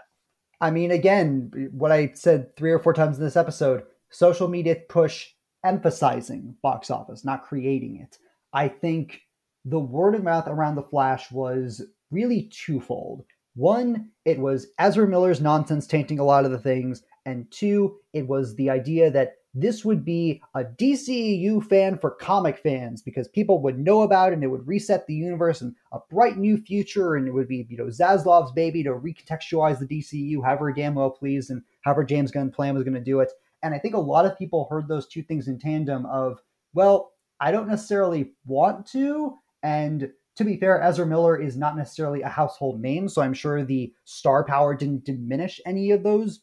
[0.59, 4.75] I mean, again, what I said three or four times in this episode: social media
[4.89, 5.29] push
[5.63, 8.17] emphasizing box office, not creating it.
[8.53, 9.21] I think
[9.65, 13.23] the word of mouth around the Flash was really twofold.
[13.55, 18.27] One, it was Ezra Miller's nonsense tainting a lot of the things, and two, it
[18.27, 23.61] was the idea that this would be a DCEU fan for comic fans because people
[23.61, 27.15] would know about it and it would reset the universe and a bright new future
[27.15, 31.09] and it would be, you know, Zaslav's baby to recontextualize the DCEU however damn well
[31.09, 33.31] pleased and however James Gunn plan was going to do it.
[33.61, 36.39] And I think a lot of people heard those two things in tandem of,
[36.73, 42.21] well, I don't necessarily want to, and to be fair, Ezra Miller is not necessarily
[42.21, 46.41] a household name, so I'm sure the star power didn't diminish any of those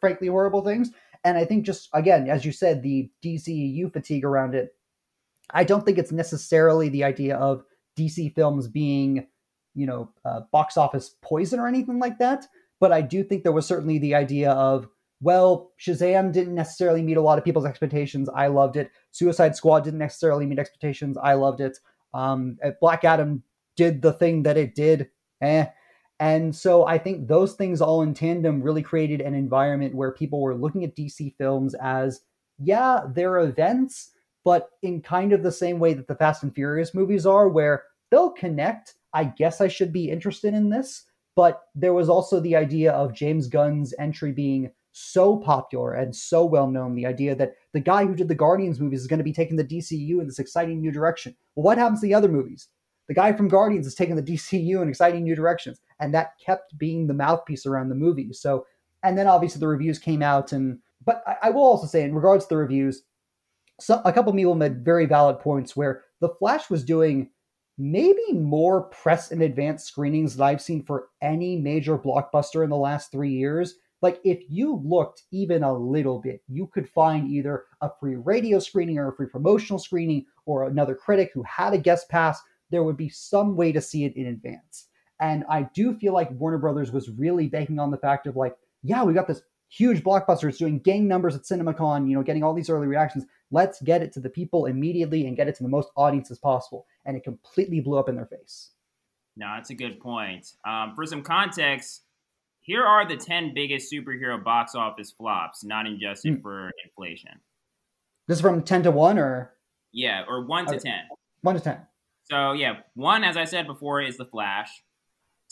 [0.00, 0.90] frankly horrible things.
[1.24, 4.74] And I think just again, as you said, the DCEU fatigue around it.
[5.50, 7.64] I don't think it's necessarily the idea of
[7.98, 9.26] DC films being,
[9.74, 12.46] you know, uh, box office poison or anything like that.
[12.80, 14.88] But I do think there was certainly the idea of,
[15.20, 18.28] well, Shazam didn't necessarily meet a lot of people's expectations.
[18.34, 18.90] I loved it.
[19.10, 21.16] Suicide Squad didn't necessarily meet expectations.
[21.16, 21.78] I loved it.
[22.14, 23.42] Um, Black Adam
[23.76, 25.10] did the thing that it did,
[25.42, 25.66] eh.
[26.20, 30.40] And so I think those things all in tandem really created an environment where people
[30.40, 32.20] were looking at DC films as,
[32.58, 34.12] yeah, they're events,
[34.44, 37.82] but in kind of the same way that the Fast and Furious movies are, where
[38.10, 38.94] they'll connect.
[39.12, 41.04] I guess I should be interested in this.
[41.36, 46.44] But there was also the idea of James Gunn's entry being so popular and so
[46.44, 46.94] well known.
[46.94, 49.56] The idea that the guy who did the Guardians movies is going to be taking
[49.56, 51.34] the DCU in this exciting new direction.
[51.54, 52.68] Well, what happens to the other movies?
[53.08, 56.78] The guy from Guardians is taking the DCU in exciting new directions, and that kept
[56.78, 58.32] being the mouthpiece around the movie.
[58.32, 58.66] So,
[59.02, 62.14] and then obviously the reviews came out, and but I, I will also say, in
[62.14, 63.02] regards to the reviews,
[63.80, 67.30] so a couple of people made very valid points where the Flash was doing
[67.76, 72.76] maybe more press and advance screenings that I've seen for any major blockbuster in the
[72.76, 77.64] last three years like if you looked even a little bit, you could find either
[77.80, 81.78] a free radio screening or a free promotional screening or another critic who had a
[81.78, 82.38] guest pass.
[82.68, 84.88] There would be some way to see it in advance.
[85.20, 88.54] And I do feel like Warner Brothers was really banking on the fact of like,
[88.82, 89.40] yeah, we got this
[89.70, 90.50] huge blockbuster.
[90.50, 93.24] It's doing gang numbers at CinemaCon, you know, getting all these early reactions.
[93.50, 96.38] Let's get it to the people immediately and get it to the most audience as
[96.38, 96.84] possible.
[97.06, 98.72] And it completely blew up in their face.
[99.34, 100.52] No, that's a good point.
[100.66, 102.02] Um, for some context,
[102.64, 106.42] here are the 10 biggest superhero box office flops, not adjusted mm.
[106.42, 107.32] for inflation.
[108.26, 109.52] This is from 10 to 1 or?
[109.92, 110.90] Yeah, or 1 to okay.
[110.90, 110.94] 10.
[111.42, 111.78] 1 to 10.
[112.30, 114.70] So, yeah, one, as I said before, is The Flash.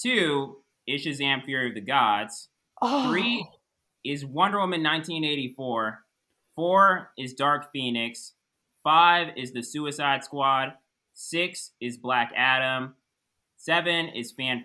[0.02, 2.48] Two is Shazam Fury of the Gods.
[2.80, 3.10] Oh.
[3.10, 3.46] Three
[4.06, 5.98] is Wonder Woman 1984.
[6.56, 8.32] Four is Dark Phoenix.
[8.82, 10.72] Five is The Suicide Squad.
[11.12, 12.94] Six is Black Adam.
[13.58, 14.64] Seven is Fan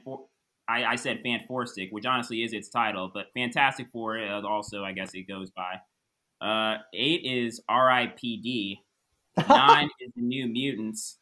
[0.67, 4.91] I, I said Fantastic, which honestly is its title, but Fantastic Four uh, also, I
[4.91, 5.75] guess it goes by.
[6.45, 8.79] Uh, eight is R.I.P.D.
[9.49, 11.19] Nine is the New Mutants,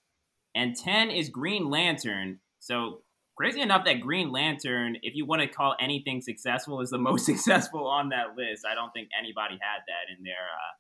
[0.56, 2.40] and ten is Green Lantern.
[2.60, 3.02] So
[3.38, 7.26] crazy enough that Green Lantern, if you want to call anything successful, is the most
[7.26, 8.66] successful on that list.
[8.70, 10.74] I don't think anybody had that in their uh,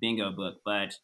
[0.00, 0.56] bingo book.
[0.64, 0.94] But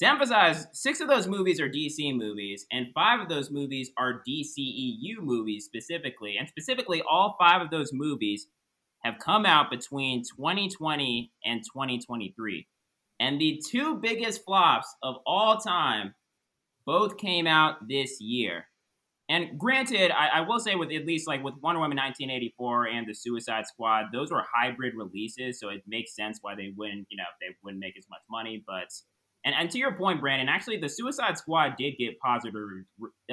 [0.00, 4.22] to emphasize, six of those movies are DC movies, and five of those movies are
[4.26, 6.36] DCEU movies specifically.
[6.38, 8.46] And specifically, all five of those movies
[9.04, 12.66] have come out between 2020 and 2023.
[13.18, 16.14] And the two biggest flops of all time
[16.86, 18.64] both came out this year.
[19.28, 23.06] And granted, I, I, will say with at least like with Wonder Woman 1984 and
[23.06, 27.16] the Suicide Squad, those were hybrid releases, so it makes sense why they wouldn't, you
[27.16, 28.64] know, they wouldn't make as much money.
[28.66, 28.88] But
[29.44, 32.54] and and to your point, Brandon, actually the Suicide Squad did get positive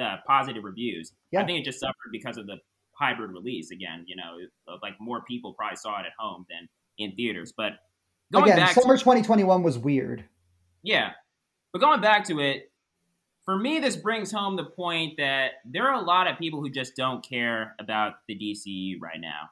[0.00, 1.12] uh, positive reviews.
[1.30, 1.42] Yeah.
[1.42, 2.56] I think it just suffered because of the
[2.98, 4.04] hybrid release again.
[4.06, 6.68] You know, like more people probably saw it at home than
[6.98, 7.52] in theaters.
[7.56, 7.72] But
[8.32, 10.24] going again, back, summer to, 2021 was weird.
[10.82, 11.10] Yeah,
[11.72, 12.70] but going back to it,
[13.44, 16.70] for me, this brings home the point that there are a lot of people who
[16.70, 19.50] just don't care about the DCU right now,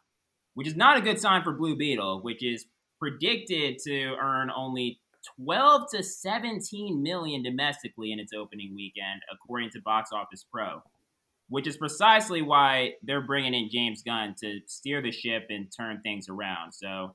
[0.55, 2.67] which is not a good sign for Blue Beetle, which is
[2.99, 5.01] predicted to earn only
[5.41, 10.83] 12 to 17 million domestically in its opening weekend, according to Box Office Pro
[11.49, 16.01] which is precisely why they're bringing in James Gunn to steer the ship and turn
[16.03, 16.73] things around.
[16.73, 17.15] So,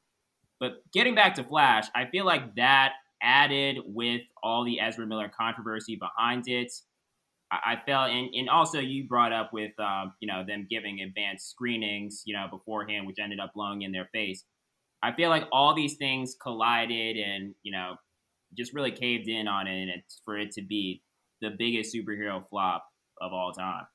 [0.59, 5.29] but getting back to Flash, I feel like that added with all the Ezra Miller
[5.37, 6.71] controversy behind it.
[7.51, 11.49] I, felt, and, and also you brought up with, um, you know, them giving advanced
[11.49, 14.45] screenings, you know, beforehand, which ended up blowing in their face.
[15.03, 17.95] I feel like all these things collided and, you know,
[18.57, 21.01] just really caved in on it and for it to be
[21.41, 22.85] the biggest superhero flop
[23.19, 23.85] of all time.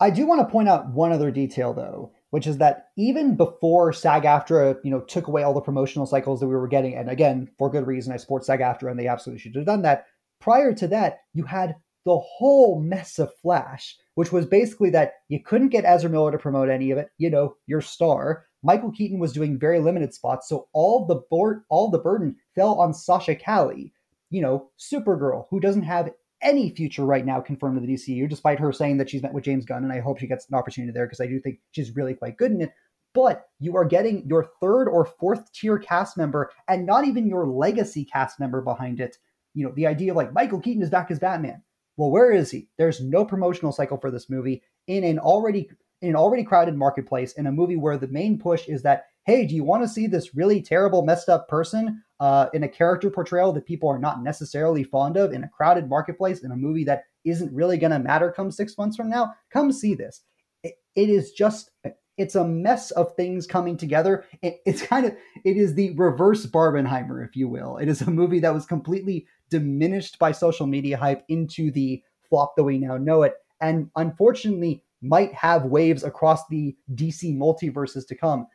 [0.00, 3.92] I do want to point out one other detail though, which is that even before
[3.92, 7.48] SAG-AFTRA, you know, took away all the promotional cycles that we were getting, and again,
[7.58, 10.06] for good reason, I support SAG-AFTRA and they absolutely should have done that.
[10.40, 15.38] Prior to that, you had the whole mess of Flash, which was basically that you
[15.44, 17.08] couldn't get Ezra Miller to promote any of it.
[17.18, 18.46] You know, your star.
[18.62, 22.74] Michael Keaton was doing very limited spots, so all the board, all the burden fell
[22.74, 23.90] on Sasha Calle.
[24.30, 26.10] You know, Supergirl, who doesn't have
[26.42, 29.44] any future right now confirmed to the DCU, despite her saying that she's met with
[29.44, 31.96] James Gunn, and I hope she gets an opportunity there because I do think she's
[31.96, 32.72] really quite good in it.
[33.12, 37.46] But you are getting your third or fourth tier cast member and not even your
[37.46, 39.16] legacy cast member behind it.
[39.52, 41.62] You know, the idea of like Michael Keaton is back as Batman.
[41.96, 42.68] Well, where is he?
[42.78, 45.68] There's no promotional cycle for this movie in an already
[46.02, 49.46] in an already crowded marketplace in a movie where the main push is that hey,
[49.46, 53.10] do you want to see this really terrible, messed up person uh, in a character
[53.10, 56.84] portrayal that people are not necessarily fond of in a crowded marketplace in a movie
[56.84, 59.32] that isn't really going to matter come six months from now?
[59.52, 60.22] Come see this.
[60.64, 61.70] it, it is just
[62.16, 64.24] it's a mess of things coming together.
[64.42, 67.76] It, it's kind of it is the reverse Barbenheimer, if you will.
[67.78, 72.54] It is a movie that was completely diminished by social media hype into the flop
[72.56, 78.14] that we now know it, and unfortunately might have waves across the DC multiverses to
[78.14, 78.46] come.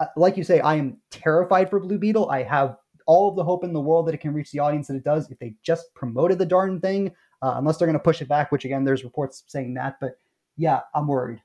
[0.00, 2.30] Uh, like you say, I am terrified for Blue Beetle.
[2.30, 4.86] I have all of the hope in the world that it can reach the audience
[4.88, 7.08] that it does if they just promoted the darn thing,
[7.42, 9.96] uh, unless they're going to push it back, which again, there's reports saying that.
[10.00, 10.18] But
[10.56, 11.40] yeah, I'm worried.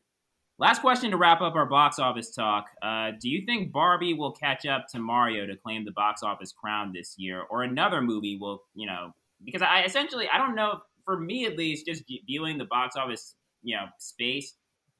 [0.59, 2.67] Last question to wrap up our box office talk.
[2.81, 6.51] Uh, do you think Barbie will catch up to Mario to claim the box office
[6.51, 9.13] crown this year, or another movie will, you know,
[9.43, 13.35] because I essentially, I don't know, for me at least, just viewing the box office,
[13.63, 14.55] you know, space,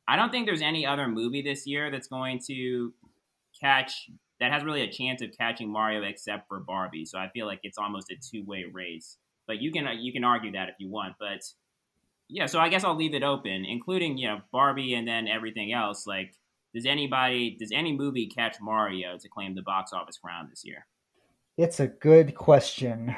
[0.08, 2.93] I don't think there's any other movie this year that's going to
[3.62, 7.06] catch that has really a chance of catching Mario except for Barbie.
[7.06, 9.17] So I feel like it's almost a two way race.
[9.47, 11.15] But you can you can argue that if you want.
[11.19, 11.41] But
[12.30, 15.71] yeah, so I guess I'll leave it open, including you know Barbie and then everything
[15.71, 16.08] else.
[16.08, 16.34] Like,
[16.73, 20.88] does anybody does any movie catch Mario to claim the box office crown this year?
[21.58, 23.15] It's a good question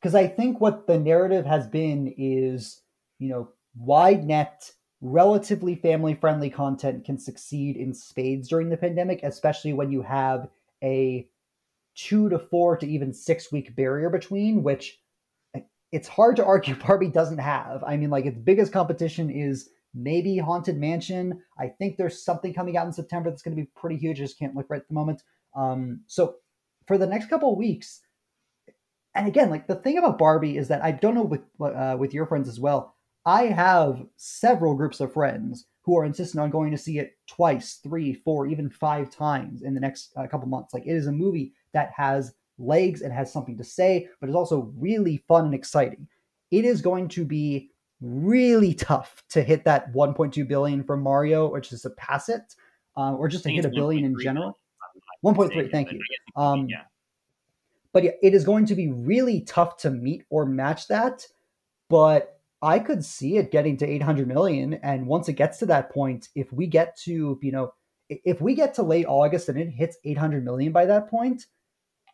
[0.00, 2.82] because I think what the narrative has been is
[3.18, 9.20] you know wide net relatively family friendly content can succeed in spades during the pandemic,
[9.22, 10.48] especially when you have
[10.82, 11.28] a
[11.94, 15.00] two to four to even six week barrier between, which
[15.92, 17.82] it's hard to argue Barbie doesn't have.
[17.84, 21.42] I mean, like its biggest competition is maybe Haunted Mansion.
[21.58, 24.20] I think there's something coming out in September that's going to be pretty huge.
[24.20, 25.22] I just can't look right at the moment.
[25.56, 26.36] Um, so
[26.86, 28.00] for the next couple weeks,
[29.14, 32.14] and again, like the thing about Barbie is that I don't know with uh, with
[32.14, 32.94] your friends as well.
[33.28, 37.74] I have several groups of friends who are insistent on going to see it twice,
[37.82, 40.72] three, four, even five times in the next uh, couple months.
[40.72, 44.34] Like it is a movie that has legs and has something to say, but is
[44.34, 46.08] also really fun and exciting.
[46.50, 51.60] It is going to be really tough to hit that 1.2 billion from Mario, or
[51.60, 52.54] just to pass it,
[52.96, 54.58] uh, or just to hit a billion in general.
[55.22, 56.00] 1.3, thank you.
[56.34, 56.84] Um, yeah.
[57.92, 61.26] But yeah, it is going to be really tough to meet or match that.
[61.90, 64.74] But I could see it getting to 800 million.
[64.74, 67.72] And once it gets to that point, if we get to, you know,
[68.08, 71.44] if we get to late August and it hits 800 million by that point,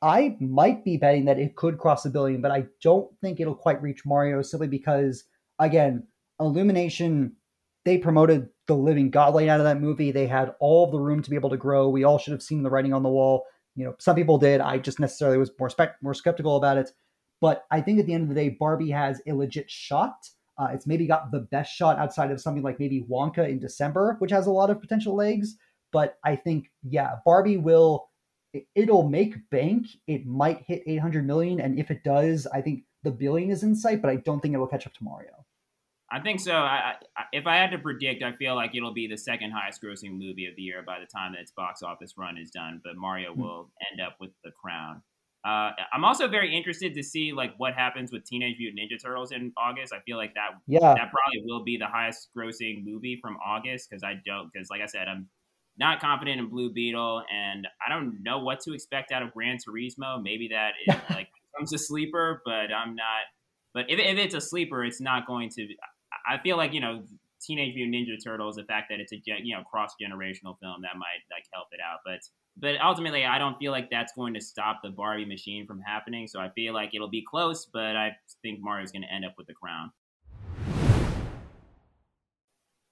[0.03, 3.55] I might be betting that it could cross a billion, but I don't think it'll
[3.55, 5.25] quite reach Mario simply because,
[5.59, 6.07] again,
[6.41, 7.37] Illumination,
[7.85, 10.11] they promoted the living godlight out of that movie.
[10.11, 11.89] They had all the room to be able to grow.
[11.89, 13.45] We all should have seen the writing on the wall.
[13.77, 14.61] You know, some people did.
[14.61, 16.91] I just necessarily was more spec- more skeptical about it.
[17.45, 20.15] But I think at the end of the day, Barbie has a legit shot.
[20.57, 24.17] Uh, it's maybe got the best shot outside of something like maybe Wonka in December,
[24.19, 25.55] which has a lot of potential legs.
[25.93, 28.09] But I think, yeah, Barbie will,
[28.75, 29.89] it'll make bank.
[30.07, 31.61] It might hit 800 million.
[31.61, 34.55] And if it does, I think the billion is in sight, but I don't think
[34.55, 35.45] it'll catch up to Mario.
[36.11, 36.55] I think so.
[36.55, 39.83] I, I, if I had to predict, I feel like it'll be the second highest
[39.83, 42.81] grossing movie of the year by the time that its box office run is done.
[42.83, 43.43] But Mario mm-hmm.
[43.43, 45.03] will end up with the crown.
[45.45, 49.31] Uh, I'm also very interested to see like what happens with Teenage Mutant Ninja Turtles
[49.31, 49.93] in August.
[49.93, 50.81] I feel like that yeah.
[50.81, 54.81] that probably will be the highest grossing movie from August because I don't because like
[54.81, 55.29] I said I'm
[55.77, 59.59] not confident in Blue Beetle and I don't know what to expect out of Gran
[59.59, 60.23] Turismo.
[60.23, 63.25] Maybe that is like becomes a sleeper, but I'm not.
[63.73, 65.67] But if, if it's a sleeper, it's not going to.
[66.27, 67.03] I feel like you know
[67.43, 70.97] Teenage Mutant Ninja Turtles, the fact that it's a you know cross generational film that
[70.97, 72.21] might like help it out, but
[72.57, 76.29] but ultimately, I don't feel like that's going to stop the Barbie machine from happening.
[76.29, 79.35] So I feel like it'll be close, but I think Mario's going to end up
[79.37, 79.91] with the crown.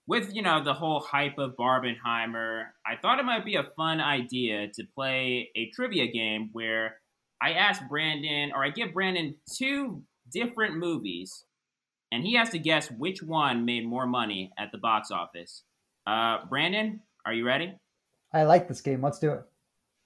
[0.08, 4.00] With you know the whole hype of Barbenheimer, I thought it might be a fun
[4.00, 6.96] idea to play a trivia game where
[7.40, 11.44] I ask Brandon, or I give Brandon two different movies,
[12.10, 15.62] and he has to guess which one made more money at the box office.
[16.04, 17.74] Uh, Brandon, are you ready?
[18.32, 19.02] I like this game.
[19.02, 19.44] Let's do it.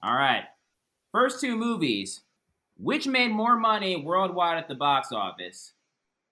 [0.03, 0.43] All right.
[1.11, 2.21] First two movies.
[2.79, 5.73] Which made more money worldwide at the box office?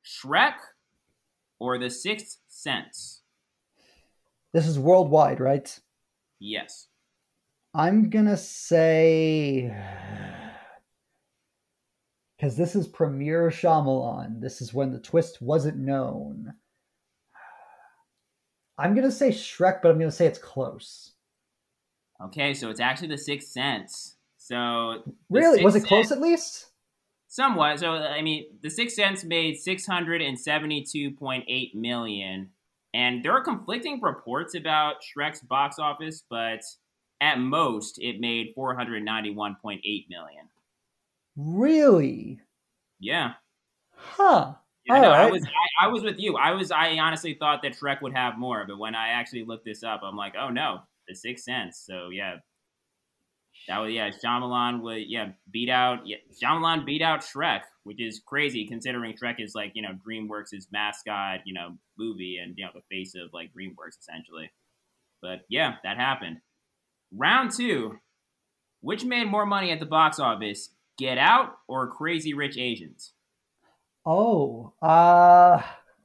[0.05, 0.53] Shrek
[1.59, 3.22] or The Sixth Sense?
[4.53, 5.80] This is worldwide, right?
[6.39, 6.88] Yes.
[7.74, 9.76] I'm going to say.
[12.38, 14.39] Because this is premiere Shyamalan.
[14.39, 16.53] This is when the twist wasn't known.
[18.78, 21.14] I'm going to say Shrek, but I'm going to say it's close.
[22.22, 24.16] Okay, so it's actually the Sixth Sense.
[24.38, 26.68] So really, was it Sense, close at least?
[27.28, 27.80] Somewhat.
[27.80, 32.51] So I mean, the Sixth Sense made six hundred and seventy-two point eight million,
[32.93, 36.61] and there are conflicting reports about Shrek's box office, but
[37.22, 40.47] at most it made four hundred ninety-one point eight million.
[41.36, 42.39] Really?
[42.99, 43.34] Yeah.
[43.97, 44.53] Huh.
[44.86, 45.22] Yeah, no, right.
[45.22, 46.38] I was I, I, was with you.
[46.38, 49.66] I was I honestly thought that Shrek would have more, but when I actually looked
[49.66, 51.84] this up, I'm like, oh no, the Sixth Sense.
[51.86, 52.36] So yeah,
[53.68, 54.10] that was yeah.
[54.10, 59.39] Shyamalan would yeah beat out yeah, Shyamalan beat out Shrek, which is crazy considering Shrek
[59.39, 63.34] is like you know DreamWorks' mascot you know movie and you know the face of
[63.34, 64.51] like DreamWorks essentially.
[65.22, 66.38] But yeah, that happened.
[67.12, 67.97] Round two,
[68.82, 73.14] which made more money at the box office, Get Out or Crazy Rich Asians?
[74.06, 75.62] Oh, uh,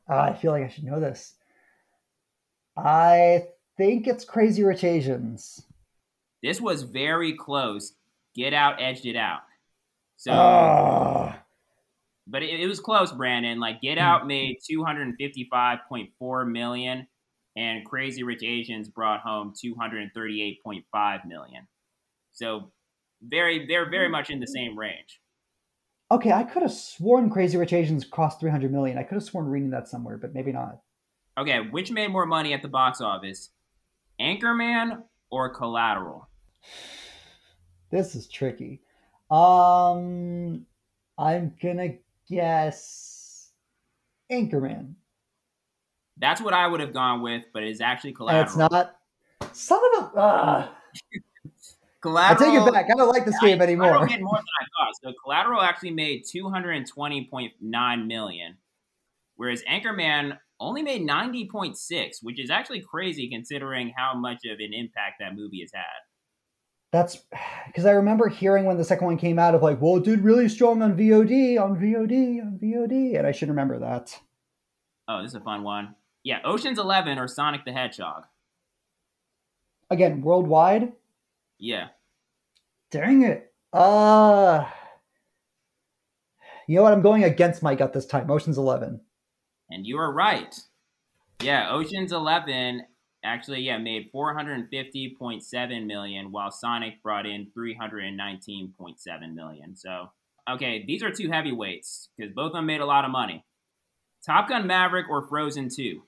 [0.09, 1.35] I feel like I should know this.
[2.77, 3.45] I
[3.81, 5.65] think it's Crazy Rich Asians.
[6.43, 7.95] This was very close.
[8.37, 9.41] Get Out edged it out.
[10.19, 11.35] So, uh.
[12.27, 13.59] but it, it, was close, Brandon.
[13.59, 17.07] Like Get Out made two hundred fifty-five point four million,
[17.57, 21.67] and Crazy Rich Asians brought home two hundred thirty-eight point five million.
[22.33, 22.71] So,
[23.23, 25.21] very, they're very much in the same range.
[26.11, 28.99] Okay, I could have sworn Crazy Rich Asians crossed three hundred million.
[28.99, 30.81] I could have sworn reading that somewhere, but maybe not.
[31.39, 33.49] Okay, which made more money at the box office?
[34.21, 36.29] Anchorman or Collateral?
[37.91, 38.81] This is tricky.
[39.31, 40.67] Um,
[41.19, 41.95] I'm gonna
[42.29, 43.51] guess
[44.31, 44.95] Anchorman.
[46.19, 48.45] That's what I would have gone with, but it's actually Collateral.
[48.45, 48.97] it's not.
[49.53, 50.19] Son of a.
[50.19, 50.69] Uh.
[52.01, 52.51] Collateral.
[52.51, 52.87] I take it back.
[52.91, 53.93] I don't like this game anymore.
[53.93, 54.95] more than I thought.
[55.03, 58.57] So Collateral actually made 220.9 million,
[59.37, 65.17] whereas Anchorman only made 90.6, which is actually crazy considering how much of an impact
[65.21, 65.85] that movie has had.
[66.93, 67.19] That's
[67.67, 70.23] because I remember hearing when the second one came out of like, well, it did
[70.23, 74.19] really strong on VOD, on VOD, on VOD, and I should remember that.
[75.09, 75.95] Oh, this is a fun one.
[76.23, 78.25] Yeah, Ocean's Eleven or Sonic the Hedgehog.
[79.89, 80.93] Again, worldwide.
[81.59, 81.89] Yeah.
[82.91, 83.53] Dang it.
[83.73, 84.67] Uh
[86.67, 86.93] you know what?
[86.93, 88.31] I'm going against my gut this time.
[88.31, 89.01] Ocean's Eleven.
[89.71, 90.55] And you are right.
[91.43, 92.83] Yeah, Ocean's 11
[93.23, 99.77] actually yeah made 450.7 million while Sonic brought in 319.7 million.
[99.77, 100.11] So,
[100.51, 103.45] okay, these are two heavyweights cuz both of them made a lot of money.
[104.25, 106.03] Top Gun Maverick or Frozen 2?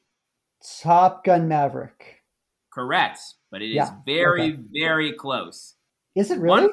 [0.83, 2.23] Top Gun Maverick.
[2.71, 3.19] Correct,
[3.51, 4.63] but it is yeah, very, okay.
[4.73, 5.77] very close.
[6.15, 6.69] Is it really?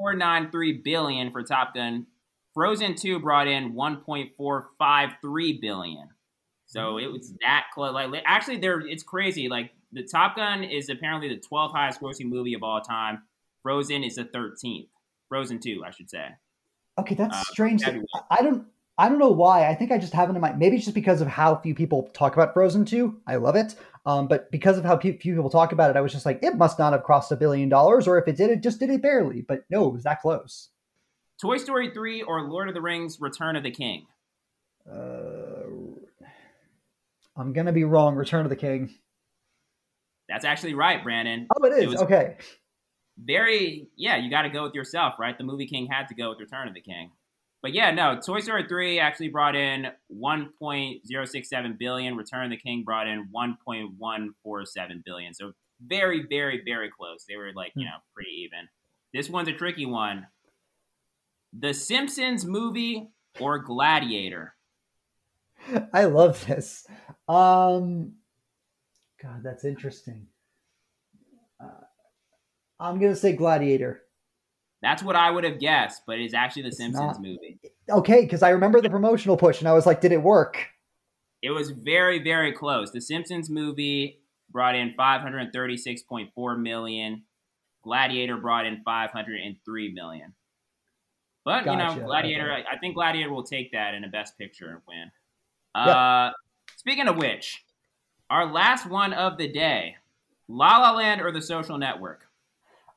[0.00, 2.06] 1.493 billion for Top Gun.
[2.54, 6.08] Frozen 2 brought in 1.453 billion.
[6.74, 7.94] So it was that close.
[7.94, 9.48] Like actually, there it's crazy.
[9.48, 13.22] Like the Top Gun is apparently the 12th highest grossing movie of all time.
[13.62, 14.88] Frozen is the 13th.
[15.28, 16.26] Frozen 2, I should say.
[16.98, 17.84] Okay, that's uh, strange.
[17.84, 18.66] I don't
[18.98, 19.68] I don't know why.
[19.68, 21.76] I think I just have it in my maybe it's just because of how few
[21.76, 23.20] people talk about Frozen 2.
[23.24, 23.76] I love it.
[24.04, 26.56] Um, but because of how few people talk about it, I was just like, it
[26.56, 29.00] must not have crossed a billion dollars, or if it did, it just did it
[29.00, 29.42] barely.
[29.42, 30.70] But no, it was that close.
[31.40, 34.06] Toy Story 3 or Lord of the Rings Return of the King?
[34.90, 35.13] Uh,
[37.36, 38.14] I'm going to be wrong.
[38.14, 38.94] Return of the King.
[40.28, 41.46] That's actually right, Brandon.
[41.54, 41.94] Oh, it is.
[41.94, 42.36] It okay.
[43.18, 45.36] Very, yeah, you got to go with yourself, right?
[45.36, 47.10] The movie King had to go with Return of the King.
[47.62, 52.16] But yeah, no, Toy Story 3 actually brought in 1.067 billion.
[52.16, 55.34] Return of the King brought in 1.147 billion.
[55.34, 57.24] So very, very, very close.
[57.28, 57.90] They were like, you hmm.
[57.90, 58.68] know, pretty even.
[59.12, 60.26] This one's a tricky one.
[61.58, 63.08] The Simpsons movie
[63.40, 64.54] or Gladiator?
[65.92, 66.86] I love this.
[67.28, 68.12] Um,
[69.22, 70.26] God, that's interesting.
[71.60, 71.84] Uh,
[72.78, 74.02] I'm gonna say Gladiator.
[74.82, 77.22] That's what I would have guessed, but it's actually the it's Simpsons not...
[77.22, 77.58] movie.
[77.88, 80.58] Okay, because I remember the promotional push, and I was like, did it work?
[81.42, 82.90] It was very, very close.
[82.90, 84.20] The Simpsons movie
[84.50, 87.22] brought in 536.4 million.
[87.82, 90.34] Gladiator brought in 503 million.
[91.44, 91.70] But gotcha.
[91.70, 92.50] you know, Gladiator.
[92.50, 92.64] Okay.
[92.70, 95.10] I, think Gladiator will take that in a Best Picture and win.
[95.74, 96.30] Uh,
[96.86, 97.64] Speaking of which,
[98.28, 99.96] our last one of the day:
[100.48, 102.26] La La Land or The Social Network.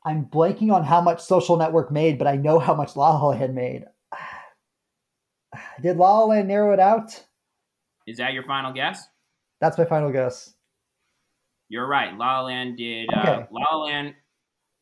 [0.03, 3.29] I'm blanking on how much Social Network made, but I know how much La La
[3.29, 3.85] Land made.
[5.81, 7.23] Did La La Land narrow it out?
[8.05, 9.07] Is that your final guess?
[9.61, 10.53] That's my final guess.
[11.69, 12.13] You're right.
[12.17, 13.07] La La Land did.
[13.13, 13.29] Uh, okay.
[13.29, 14.15] Uh, La La Land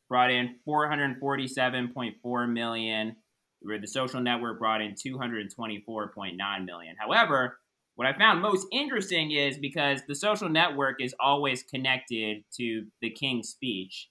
[0.09, 3.15] brought in 447.4 million
[3.61, 6.95] where the social network brought in 224.9 million.
[6.99, 7.59] However,
[7.95, 13.09] what I found most interesting is because the social network is always connected to the
[13.09, 14.09] King's speech.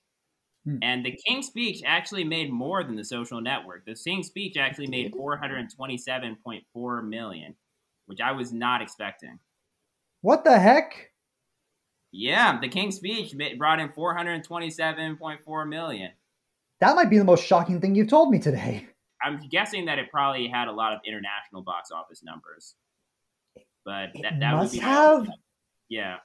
[0.65, 0.79] Hmm.
[0.83, 3.85] And the King's speech actually made more than the social network.
[3.85, 7.55] The King's speech actually made 427.4 million,
[8.07, 9.39] which I was not expecting.
[10.23, 11.11] What the heck?
[12.11, 16.11] Yeah, the King's speech brought in 427.4 million.
[16.81, 18.87] That might be the most shocking thing you've told me today.
[19.23, 22.75] I'm guessing that it probably had a lot of international box office numbers,
[23.85, 25.29] but that, that must have.
[25.89, 26.17] Yeah,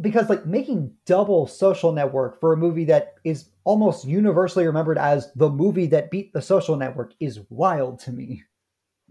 [0.00, 5.32] because like making double Social Network for a movie that is almost universally remembered as
[5.34, 8.42] the movie that beat the Social Network is wild to me.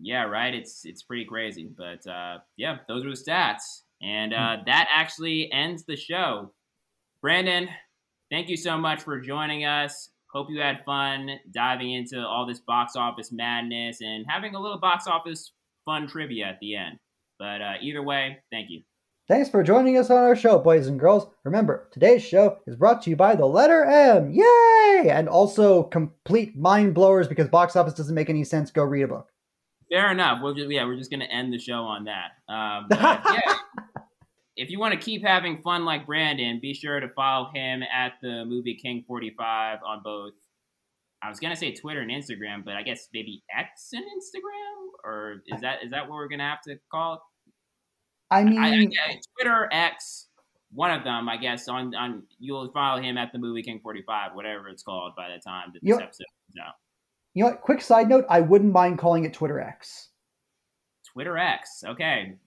[0.02, 0.54] Yeah, right.
[0.54, 4.64] It's it's pretty crazy, but uh, yeah, those are the stats, and uh, hmm.
[4.66, 6.54] that actually ends the show.
[7.22, 7.70] Brandon,
[8.32, 10.10] thank you so much for joining us.
[10.32, 14.80] Hope you had fun diving into all this box office madness and having a little
[14.80, 15.52] box office
[15.86, 16.98] fun trivia at the end.
[17.44, 18.84] But uh, either way, thank you.
[19.28, 21.28] Thanks for joining us on our show, boys and girls.
[21.44, 24.32] Remember, today's show is brought to you by the letter M.
[24.32, 25.10] Yay!
[25.10, 28.72] And also complete mind blowers because box office doesn't make any sense.
[28.72, 29.28] Go read a book.
[29.92, 30.40] Fair enough.
[30.42, 32.32] We'll just, yeah, we're just gonna end the show on that.
[32.48, 33.56] Um, yeah,
[34.56, 38.14] if you want to keep having fun like Brandon, be sure to follow him at
[38.22, 40.32] the Movie King 45 on both.
[41.22, 45.42] I was gonna say Twitter and Instagram, but I guess maybe X and Instagram, or
[45.48, 47.20] is that is that what we're gonna have to call it?
[48.40, 50.28] I mean, I, I, Twitter, X,
[50.72, 51.68] one of them, I guess.
[51.68, 55.40] On on you'll follow him at the Movie King 45, whatever it's called, by the
[55.40, 56.74] time that this episode comes out.
[57.34, 57.62] You know, what?
[57.62, 60.10] quick side note: I wouldn't mind calling it Twitter X.
[61.14, 62.38] Twitter X, okay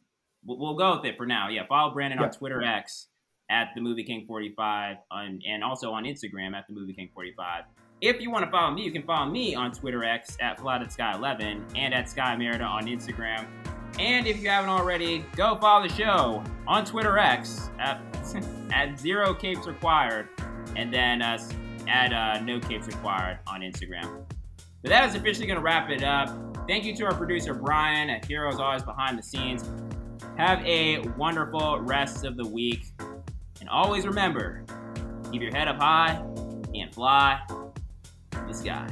[0.47, 1.49] we'll, we'll go with it for now.
[1.49, 3.09] Yeah, follow Brandon on Twitter X
[3.51, 7.65] at the Movie King 45 on, and also on Instagram at the Movie King 45.
[8.01, 10.79] If you want to follow me, you can follow me on Twitter X at Fly
[10.79, 13.47] to the Skye 11 and at Skye Merida on Instagram.
[13.99, 18.03] And if you haven't already, go follow the show on Twitter X at,
[18.73, 20.29] at Zero Capes Required
[20.77, 21.39] and then uh,
[21.89, 24.25] at uh, No Capes Required on Instagram.
[24.83, 26.29] But that is officially going to wrap it up.
[26.69, 29.71] Thank you to our producer Brian at Heroes Always Behind the Scenes.
[30.37, 32.85] Have a wonderful rest of the week.
[33.61, 34.65] And always remember
[35.33, 36.23] keep your head up high
[36.75, 37.41] and fly
[38.47, 38.89] the sky.